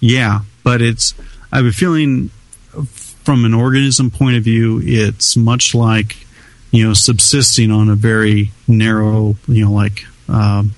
[0.00, 1.14] Yeah, but it's
[1.52, 2.30] I have a feeling
[3.28, 6.16] from an organism point of view, it's much like
[6.70, 10.72] you know subsisting on a very narrow you know like um,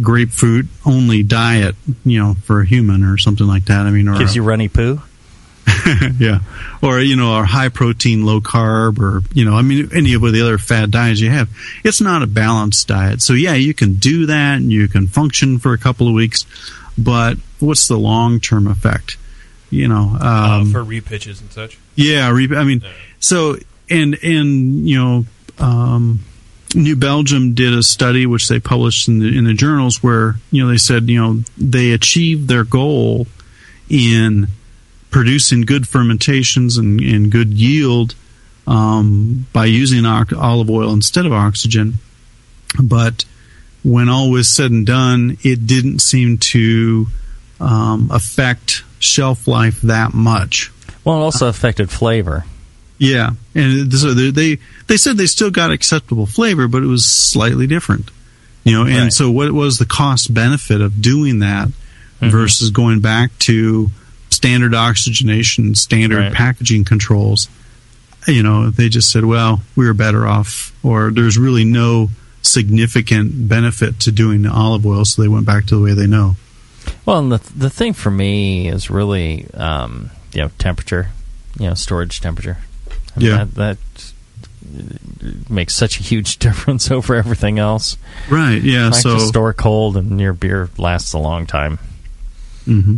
[0.00, 1.74] grapefruit only diet
[2.04, 3.86] you know for a human or something like that.
[3.86, 5.00] I mean, or Gives you runny poo.
[6.18, 6.40] yeah,
[6.82, 10.22] or you know, our high protein, low carb, or you know, I mean, any of
[10.22, 11.48] the other fad diets you have.
[11.84, 13.20] It's not a balanced diet.
[13.20, 16.46] So yeah, you can do that, and you can function for a couple of weeks,
[16.98, 19.16] but what's the long term effect?
[19.70, 21.78] You know, uh, um, for repitches and such.
[21.94, 22.82] yeah, re- I mean,
[23.20, 23.56] so
[23.88, 25.24] and and you know,
[25.58, 26.20] um,
[26.74, 30.62] New Belgium did a study which they published in the in the journals where you
[30.62, 33.26] know they said you know they achieved their goal
[33.88, 34.48] in
[35.10, 38.14] producing good fermentations and, and good yield
[38.66, 41.94] um, by using olive oil instead of oxygen,
[42.82, 43.24] but
[43.84, 47.06] when all was said and done, it didn't seem to
[47.60, 50.70] um, affect shelf life that much.
[51.04, 52.44] Well, it also affected flavor.
[52.98, 54.58] Yeah, and so they they,
[54.88, 58.10] they said they still got acceptable flavor, but it was slightly different.
[58.64, 59.12] You know, and Right.
[59.12, 61.68] so what was the cost benefit of doing that
[62.20, 62.30] Mm-hmm.
[62.30, 63.90] versus going back to
[64.30, 66.32] standard oxygenation, standard Right.
[66.32, 67.48] packaging controls?
[68.26, 72.10] You know, they just said, well, we were better off, or there's really no
[72.42, 76.06] significant benefit to doing the olive oil, so they went back to the way they
[76.06, 76.36] know.
[77.04, 81.08] Well, and the the thing for me is really, um, you know, temperature,
[81.58, 82.58] you know, storage temperature.
[83.16, 83.44] I mean, Yeah.
[83.44, 87.96] that, that makes such a huge difference over everything else.
[88.30, 91.78] Right, yeah, I like so- to store cold, and your beer lasts a long time.
[92.66, 92.96] Mm-hmm.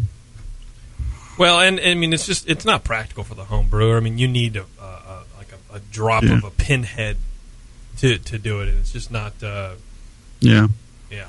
[1.38, 3.96] Well, and, and I mean, it's just it's not practical for the home brewer.
[3.96, 6.34] I mean, you need a, a, a like a, a drop Yeah.
[6.38, 7.16] of a pinhead
[8.00, 9.32] to to do it, and it's just not.
[9.42, 9.72] Uh,
[10.40, 10.68] Yeah.
[11.10, 11.26] Yeah.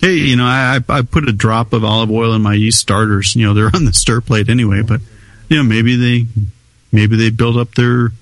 [0.00, 2.80] Hey, you know, I I I put a drop of olive oil in my yeast
[2.80, 3.34] starters.
[3.36, 5.00] You know, they're on the stir plate anyway, but
[5.48, 6.26] you know, maybe they
[6.92, 8.12] maybe they build up their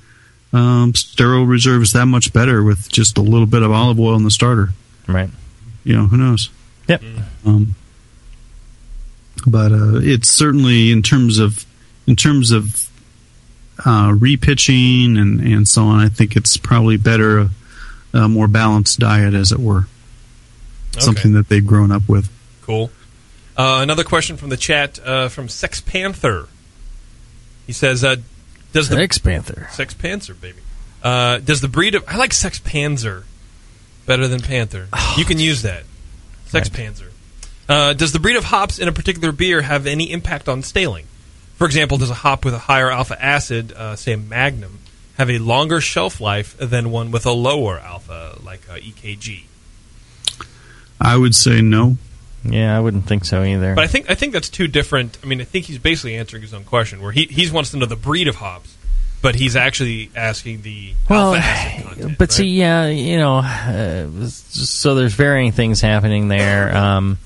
[0.53, 4.25] um, sterol reserves that much better with just a little bit of olive oil in
[4.25, 4.71] the starter.
[5.09, 5.31] Right.
[5.85, 6.51] You know, who knows?
[6.89, 7.03] Yep.
[7.45, 7.75] Um,
[9.47, 11.65] but uh, it's certainly in terms of
[12.07, 12.86] in terms of
[13.81, 16.01] uh, repitching and and so on.
[16.01, 17.51] I think it's probably better a,
[18.15, 19.87] a more balanced diet, as it were,
[20.99, 22.31] something that they've grown up with.
[22.63, 22.91] Cool.
[23.57, 26.49] Uh, another question from the chat uh, from Sex Panther.
[27.67, 28.17] He says, uh,
[28.73, 30.61] "Does the Sex Panther, Sex Panther, baby,
[31.03, 33.25] uh, does the breed of I like Sex Panzer
[34.07, 34.89] better than Panther.
[35.17, 35.83] you can use that.
[36.47, 37.11] Sex Panzer.
[37.69, 41.07] Uh, does the breed of hops in a particular beer have any impact on staling?
[41.57, 44.79] For example, does a hop with a higher alpha acid, uh, say Magnum,
[45.19, 49.45] have a longer shelf life than one with a lower alpha, like uh, EKG?
[51.01, 51.97] I would say no.
[52.45, 53.75] Yeah, I wouldn't think so either.
[53.75, 55.19] But I think I think that's two different.
[55.23, 57.77] I mean, I think he's basically answering his own question, where he he wants to
[57.77, 58.77] know the breed of hops,
[59.21, 62.19] but he's actually asking the Well, alpha acid content.
[62.19, 66.77] but see, yeah, you know, uh, so there's varying things happening there.
[66.77, 67.19] Um,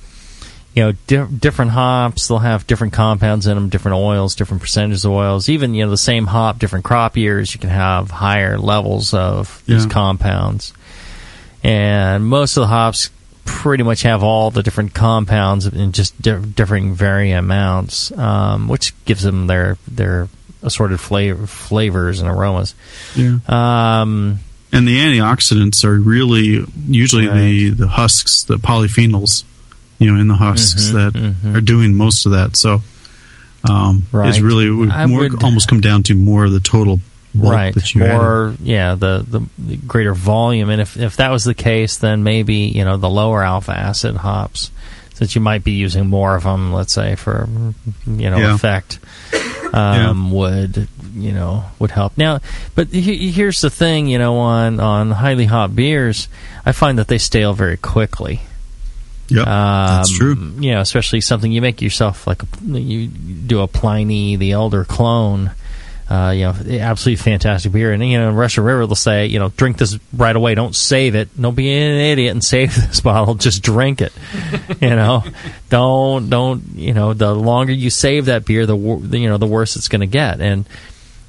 [0.74, 5.04] you know, di- different hops, they'll have different compounds in them, different oils, different percentages
[5.04, 5.48] of oils.
[5.48, 9.62] Even, you know, the same hop, different crop years, you can have higher levels of
[9.66, 9.90] these Yeah.
[9.90, 10.72] compounds.
[11.62, 13.10] And most of the hops
[13.44, 18.94] pretty much have all the different compounds in just di- differing varying amounts, um, which
[19.04, 20.28] gives them their, their
[20.62, 22.74] assorted flavor, flavors and aromas.
[23.16, 23.38] Yeah.
[23.48, 24.38] Um,
[24.72, 29.42] And the antioxidants are really usually the, the husks, the polyphenols,
[30.01, 31.55] you know, in the husks Mhm, that mhm.
[31.57, 32.57] are doing most of that.
[32.57, 32.82] So,
[33.68, 34.28] um, Right.
[34.30, 37.01] it's really more would- almost come down to more of the total
[37.32, 38.57] right that you added.
[38.64, 42.57] yeah the, the the greater volume and if if that was the case then maybe
[42.57, 44.72] you know the lower alpha acid hops
[45.14, 47.48] since you might be using more of them let's say for
[48.05, 48.55] you know Yeah.
[48.57, 48.98] effect
[49.72, 52.40] um, would you know would help now
[52.74, 56.26] but he, here's the thing you know on on highly hot beers
[56.66, 58.40] i find that they stale very quickly
[59.31, 60.35] Yep, that's um, true.
[60.59, 64.85] You know, especially something you make yourself like a, you do a Pliny the Elder
[64.85, 65.53] clone.
[66.09, 67.93] Uh, you know, absolutely fantastic beer.
[67.93, 70.57] And you know, in Russian River, they'll say, you know, drink this right away.
[70.57, 71.28] Don't save it.
[71.41, 73.37] Don't be an idiot and save this bottle.
[73.37, 74.12] Just drink it.
[74.81, 75.22] you know,
[75.68, 79.47] don't don't you know, the longer you save that beer, the wor- you know, the
[79.47, 80.41] worse it's going to get.
[80.41, 80.66] And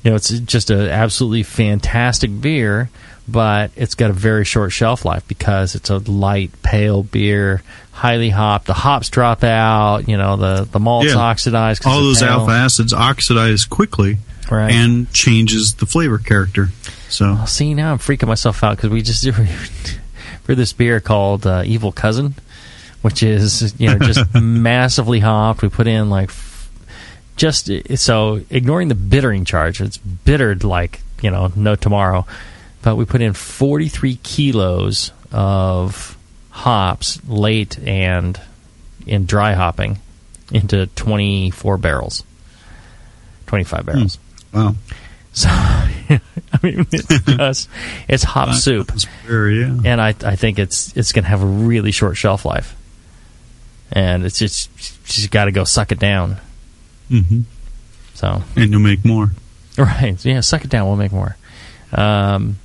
[0.04, 2.89] you know, it's just an absolutely fantastic beer,
[3.28, 8.29] but it's got a very short shelf life because it's a light, pale beer, highly
[8.29, 8.65] hopped.
[8.67, 10.07] The hops drop out.
[10.07, 11.17] You know, the the malts Yeah.
[11.17, 11.79] oxidize.
[11.85, 12.29] All those pale.
[12.41, 14.17] alpha acids oxidize quickly
[14.49, 14.71] Right.
[14.71, 16.69] and changes the flavor character.
[17.09, 19.27] So Well, see, now I'm freaking myself out because we just
[20.43, 22.35] for this beer called uh, Evil Cousin,
[23.01, 25.61] which is you know just massively hopped.
[25.61, 26.31] We put in like
[27.35, 32.25] just so ignoring the bittering charge, it's bittered like you know no tomorrow.
[32.83, 36.17] But we put in 43 kilos of
[36.52, 38.39] hops late and
[39.06, 39.97] in dry hopping
[40.52, 42.24] into 24 barrels,
[43.47, 44.18] 25 barrels.
[44.54, 44.76] Wow.
[45.34, 46.20] So, I
[46.62, 47.70] mean, it's just,
[48.10, 48.91] it's hop soup.
[49.30, 49.78] Yeah.
[49.86, 52.76] And I, I think it's it's going to have a really short shelf life.
[53.93, 54.76] And it's just,
[55.06, 56.36] just got to go suck it down.
[57.08, 57.43] hmm
[58.14, 59.32] So, and you'll make more.
[59.78, 60.24] Right.
[60.26, 60.88] Yeah, suck it down.
[60.88, 61.38] We'll make more.
[61.93, 62.58] Um,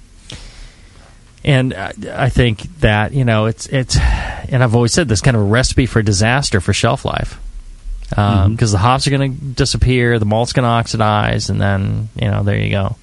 [1.46, 5.44] and I, think that you know it's it's, and I've always said this kind of
[5.44, 7.40] a recipe for disaster for shelf life,
[8.08, 12.28] because the hops are going to disappear, the malt's going to oxidize, and then you
[12.28, 12.96] know there you go.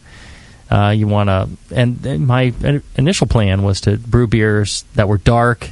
[0.70, 2.52] Uh, you want to, and, and my
[2.98, 5.70] initial plan was to brew beers that were dark,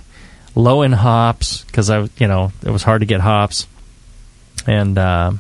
[0.53, 3.67] low in hops, because I, you know, it was hard to get hops,
[4.67, 5.32] and uh,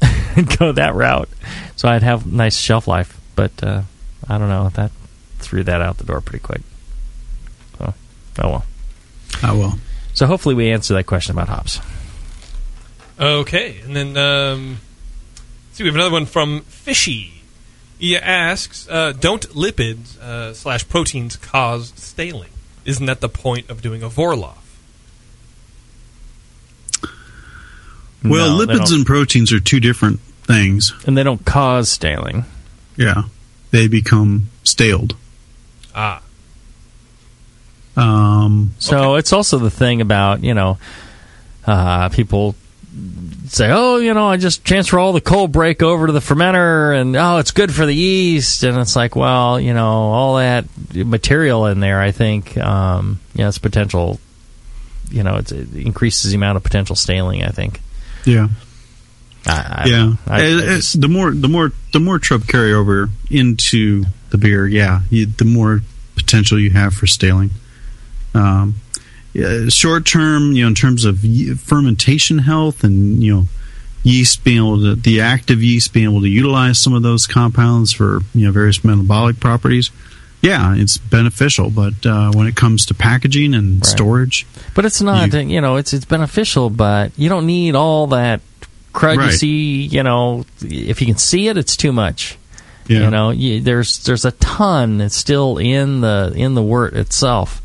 [0.58, 1.28] go that route.
[1.76, 3.82] So I'd have nice shelf life, but uh,
[4.26, 4.92] I don't know that
[5.44, 6.62] threw that out the door pretty quick.
[7.78, 7.94] So,
[8.42, 8.64] oh well.
[9.42, 9.78] Oh well.
[10.14, 11.80] So hopefully we answer that question about hops.
[13.18, 14.78] Okay, and then um,
[15.66, 17.42] let's see, we have another one from Fishy.
[17.98, 22.50] He asks, uh, "Don't lipids uh, slash proteins cause staling?
[22.84, 24.56] Isn't that the point of doing a vorlauf?"
[28.24, 30.94] Well, No, lipids and proteins are two different things.
[31.06, 32.46] And they don't cause staling.
[32.96, 33.24] Yeah.
[33.70, 35.14] They become staled.
[35.94, 36.20] Ah.
[37.96, 40.78] Um, So it's also the thing about you know
[41.66, 42.54] uh, people
[43.48, 46.98] say, oh, you know, I just transfer all the cold break over to the fermenter,
[46.98, 50.64] and oh, it's good for the yeast, and it's like, well, you know, all that
[50.94, 54.20] material in there, I think, um, yeah, it's potential.
[55.10, 57.44] You know, it's, it increases the amount of potential staling.
[57.44, 57.80] I think.
[58.24, 58.48] yeah.
[59.46, 60.12] I, I, yeah.
[60.26, 64.04] I- I It- it- just- the more the more the more trub carryover into
[64.34, 65.80] the beer, yeah, you, the more
[66.16, 67.50] potential you have for staling.
[68.34, 68.74] Um,
[69.32, 71.20] yeah, short term, you know, in terms of
[71.60, 73.44] fermentation health and you know
[74.02, 77.92] yeast being able to the active yeast being able to utilize some of those compounds
[77.92, 79.90] for you know various metabolic properties.
[80.42, 83.86] Yeah, it's beneficial, but uh, when it comes to packaging and Right.
[83.86, 88.42] storage, But it's not, you, know, it's it's beneficial, but you don't need all that
[88.92, 89.82] crud you see.
[89.86, 92.36] You know, if you can see it, it's too much.
[92.86, 93.04] Yeah.
[93.04, 97.62] You know, you, there's there's a ton that's still in the in the wort itself,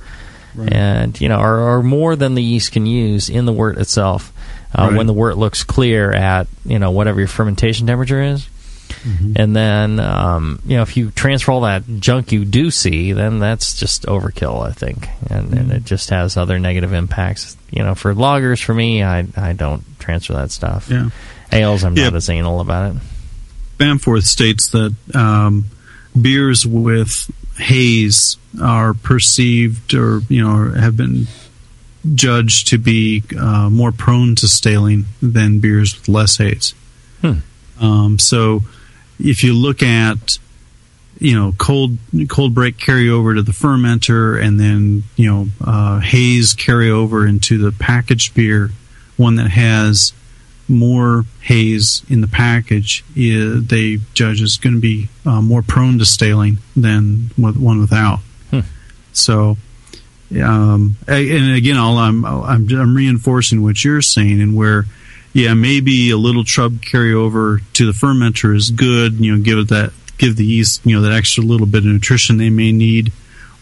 [0.58, 4.32] and you know, or, or more than the yeast can use in the wort itself.
[4.74, 4.98] Uh, Right.
[4.98, 8.48] When the wort looks clear at you know whatever your fermentation temperature is.
[9.36, 13.40] And then, um, you know, if you transfer all that junk you do see, then
[13.40, 17.56] that's just overkill, I think, and, and it just has other negative impacts.
[17.72, 20.90] You know, for lagers, for me, I I don't transfer that stuff.
[20.90, 21.12] Yeah.
[21.52, 22.06] Ales, I'm Yeah.
[22.06, 23.02] not as anal about it.
[23.80, 25.66] Bamforth states that um,
[26.20, 31.28] beers with haze are perceived or you know have been
[32.14, 36.74] judged to be uh, more prone to staling than beers with less haze.
[37.22, 37.40] Hmm.
[37.80, 38.62] Um, so
[39.20, 40.38] if you look at
[41.20, 41.98] you know cold
[42.28, 47.26] cold break carry over to the fermenter and then you know uh, haze carry over
[47.26, 48.72] into the packaged beer,
[49.18, 50.14] one that has
[50.70, 56.00] more haze in the package, i they judge is going to be uh, more prone
[56.00, 58.20] to staling than one without.
[58.52, 58.60] Hmm.
[59.12, 59.58] So,
[60.42, 64.86] um, and again, all I'm, I'm I'm reinforcing what you're saying, and where,
[65.34, 69.14] yeah, maybe a little trub carryover to the fermenter is good.
[69.20, 71.86] You know, give it that give the yeast you know that extra little bit of
[71.86, 73.12] nutrition they may need,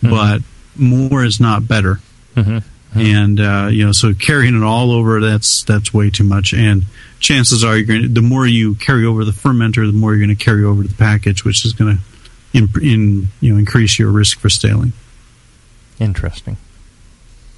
[0.02, 0.42] but
[0.76, 2.00] more is not better
[2.38, 2.58] Mm-hmm.
[3.00, 6.54] And uh, you know so carrying it all over that's that's way too much.
[6.54, 6.86] And
[7.20, 10.26] chances are you're going to the more you carry over the fermenter the more you're
[10.26, 12.04] going to carry over to the package which is going to
[12.54, 14.94] in, in you know increase your risk for staling.
[16.00, 16.58] Interesting.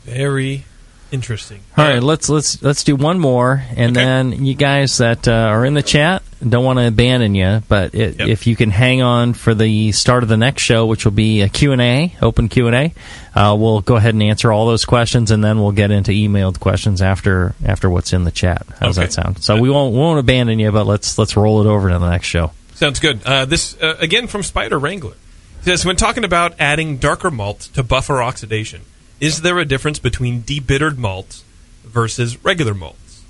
[0.04, 0.66] Very
[1.12, 1.60] Interesting.
[1.76, 5.66] All right, let's let's let's do one more, and then you guys that uh, are
[5.66, 9.34] in the chat don't want to abandon you, but it, if you can hang on
[9.34, 12.48] for the start of the next show, which will be a Q and A, open
[12.48, 12.94] Q and A,
[13.34, 16.60] uh, we'll go ahead and answer all those questions, and then we'll get into emailed
[16.60, 18.68] questions after after what's in the chat.
[18.80, 19.08] How's Okay.
[19.08, 19.44] that sound?
[19.44, 22.10] So we won't we won't abandon you, but let's let's roll it over to the
[22.10, 22.52] next show.
[22.76, 23.24] Sounds good.
[23.26, 25.16] Uh, this uh, again from Spider Wrangler
[25.64, 28.82] says when talking about adding darker malt to buffer oxidation,
[29.20, 31.44] is there a difference between debittered malts
[31.84, 33.24] versus regular malts?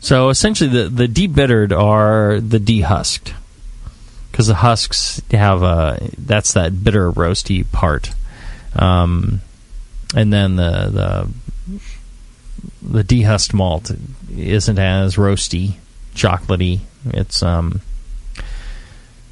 [0.00, 3.34] So essentially, the the debittered are the dehusked
[4.30, 8.10] because the husks have a that's that bitter roasty part,
[8.74, 9.40] um,
[10.14, 11.28] and then the
[12.82, 13.92] the the dehusked malt
[14.36, 15.74] isn't as roasty,
[16.14, 16.80] chocolatey.
[17.06, 17.80] It's um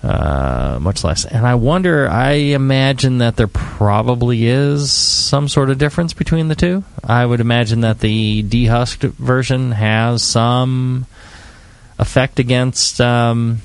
[0.02, 1.24] uh, much less.
[1.24, 6.55] And I wonder, I imagine that there probably is some sort of difference between the
[6.55, 6.85] two.
[7.05, 11.06] I would imagine that the dehusked version has some
[11.98, 13.60] effect against um,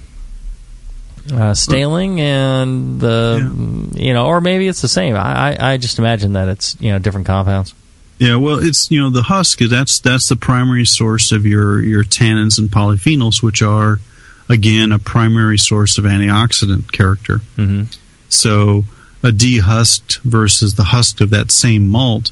[1.33, 5.15] uh, staling, and the you know, or maybe it's the same.
[5.15, 7.73] I, I, I just imagine that it's you know different compounds.
[8.19, 11.81] Yeah, well, it's you know the husk is that's that's the primary source of your
[11.81, 13.99] your tannins and polyphenols, which are
[14.47, 17.39] again a primary source of antioxidant character.
[17.57, 17.83] Mm-hmm.
[18.29, 18.83] So
[19.23, 22.31] a dehusked versus the husk of that same malt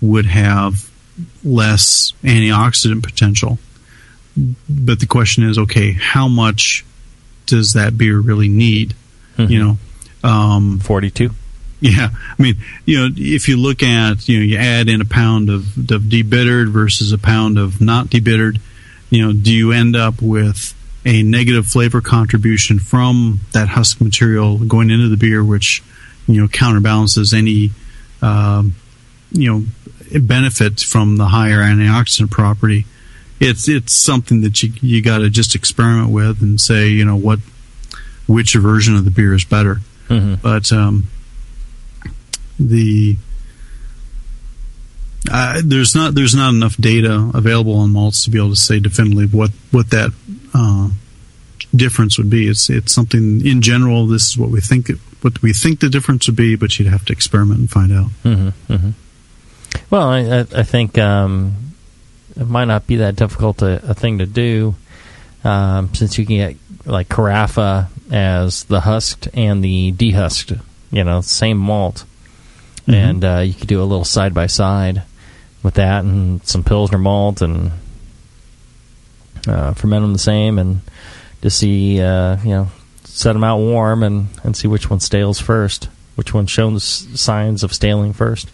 [0.00, 0.90] would have
[1.42, 3.58] less antioxidant potential.
[4.68, 6.84] But the question is, okay, how much
[7.46, 8.94] does that beer really need?
[9.36, 9.78] You
[10.24, 11.30] know, um, forty-two.
[11.80, 15.04] Yeah, I mean, you know, if you look at, you know, you add in a
[15.04, 18.58] pound of, of debittered versus a pound of not debittered,
[19.10, 20.74] you know, do you end up with
[21.08, 25.82] a negative flavor contribution from that husk material going into the beer, which,
[26.26, 27.70] you know, counterbalances any,
[28.20, 28.74] um,
[29.32, 32.84] you know, benefit from the higher antioxidant property?
[33.40, 37.16] It's it's something that you you got to just experiment with and say, you know,
[37.16, 37.38] what
[38.26, 39.80] which version of the beer is better.
[40.08, 40.34] Mm-hmm.
[40.42, 41.08] But um,
[42.60, 43.16] the
[45.30, 48.78] uh, there's not there's not enough data available on malts to be able to say
[48.78, 50.12] definitively what what that
[50.54, 50.88] uh,
[51.74, 52.48] difference would be.
[52.48, 54.06] It's it's something in general.
[54.06, 56.88] This is what we think it, what we think the difference would be, but you'd
[56.88, 58.10] have to experiment and find out.
[58.24, 58.90] Mm-hmm, hmm
[59.90, 61.54] Well, I, I, think um,
[62.36, 64.74] it might not be that difficult a, a thing to do,
[65.44, 66.56] um, since you can get
[66.86, 70.60] like carafa as the husked and the dehusked,
[70.90, 72.04] you know, same malt,
[72.86, 72.94] Mhm.
[72.94, 75.02] and uh, you could do a little side by side
[75.62, 77.72] with that and some pilsner malt and
[79.50, 80.80] uh, ferment them the same and
[81.42, 82.68] to see, uh, you know,
[83.04, 87.62] set them out warm and, and see which one stales first, which one shows signs
[87.62, 88.50] of staling first.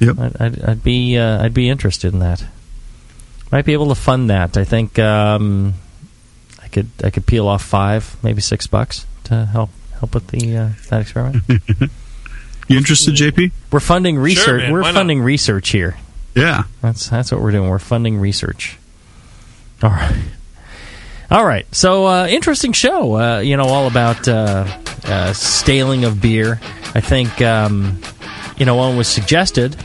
[0.00, 0.18] Yep.
[0.18, 2.44] I'd, I'd, I'd be uh, I'd be interested in that.
[3.52, 4.56] Might be able to fund that.
[4.56, 5.74] I think um,
[6.62, 10.56] I could I could peel off five, maybe six bucks to help help with the
[10.56, 11.42] uh, that experiment.
[12.70, 13.50] You interested, JP?
[13.72, 14.62] We're funding research.
[14.62, 14.98] man, we're why not?
[15.00, 15.96] funding research here.
[16.36, 16.62] Yeah.
[16.82, 17.68] That's that's what we're doing.
[17.68, 18.78] We're funding research.
[19.82, 20.16] All right.
[21.30, 21.74] All right.
[21.74, 23.14] So uh, interesting show.
[23.14, 24.66] Uh, you know all about uh,
[25.04, 26.60] uh, staling of beer.
[26.94, 28.00] I think um,
[28.56, 29.76] you know one was suggested.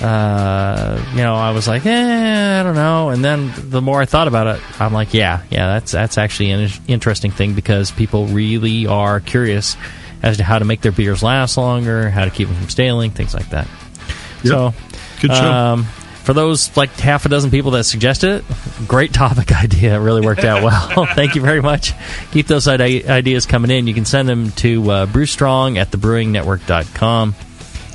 [0.00, 3.10] Uh, you know, I was like, eh, I don't know.
[3.10, 6.52] And then the more I thought about it, I'm like, yeah, yeah, that's that's actually
[6.52, 9.76] an interesting thing because people really are curious
[10.22, 13.10] as to how to make their beers last longer, how to keep them from staling,
[13.10, 13.68] things like that.
[14.42, 14.72] So,
[15.20, 15.52] Good show.
[15.52, 15.86] Um,
[16.22, 18.44] for those like half a dozen people that suggested it,
[18.86, 19.94] great topic idea.
[19.94, 21.06] It really worked out well.
[21.14, 21.92] Thank you very much.
[22.32, 23.86] Keep those ide- ideas coming in.
[23.86, 27.34] You can send them to uh, brewstrong at thebrewingnetwork.com.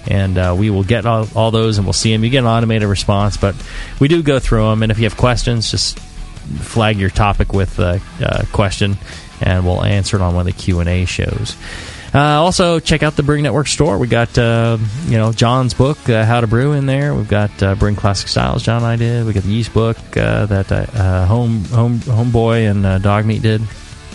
[0.07, 2.23] And uh, we will get all, all those and we'll see them.
[2.23, 3.55] You get an automated response, but
[3.99, 4.83] we do go through them.
[4.83, 5.97] And if you have questions, just
[6.59, 8.97] flag your topic with a uh, question,
[9.41, 11.55] and we'll answer it on one of the Q and A shows.
[12.15, 13.97] Uh, also, check out the Brewing Network store.
[13.97, 14.77] We got uh,
[15.07, 17.13] you know John's book, uh, How to Brew, in there.
[17.13, 18.63] We've got uh, Brewing Classic Styles.
[18.63, 19.25] John and I did.
[19.25, 23.41] We got the yeast book uh, that uh, home home homeboy and uh, dog meat
[23.41, 23.63] did.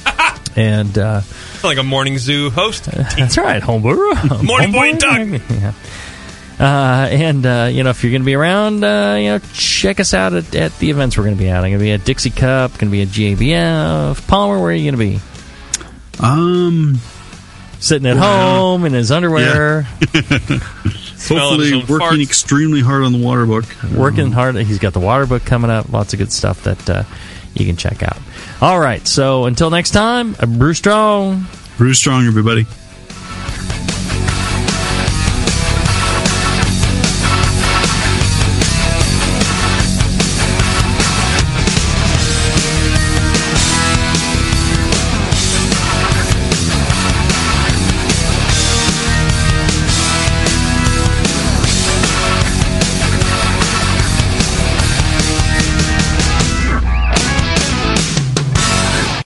[0.56, 1.20] and uh,
[1.62, 2.84] like a morning zoo host.
[2.86, 4.14] that's right, homebrew.
[4.44, 5.28] Morning boy and Doug.
[5.50, 5.74] yeah.
[6.58, 10.00] Uh, and uh, you know, if you're going to be around, uh, you know, check
[10.00, 11.56] us out at, at the events we're going to be at.
[11.56, 14.26] I'm going to be at Dixie Cup, going to be at GABF.
[14.26, 15.20] Palmer, where are you going to be?
[16.18, 16.98] Um,
[17.80, 19.82] Sitting at Well, home in his underwear,
[21.28, 22.22] Hopefully, working farts.
[22.22, 23.64] extremely hard on the water book.
[23.94, 24.54] working hard.
[24.56, 25.90] He's got the water book coming up.
[25.92, 27.04] Lots of good stuff that uh,
[27.54, 28.18] you can check out.
[28.60, 31.46] All right, so until next time, uh, brew strong.
[31.78, 32.66] Brew strong, everybody.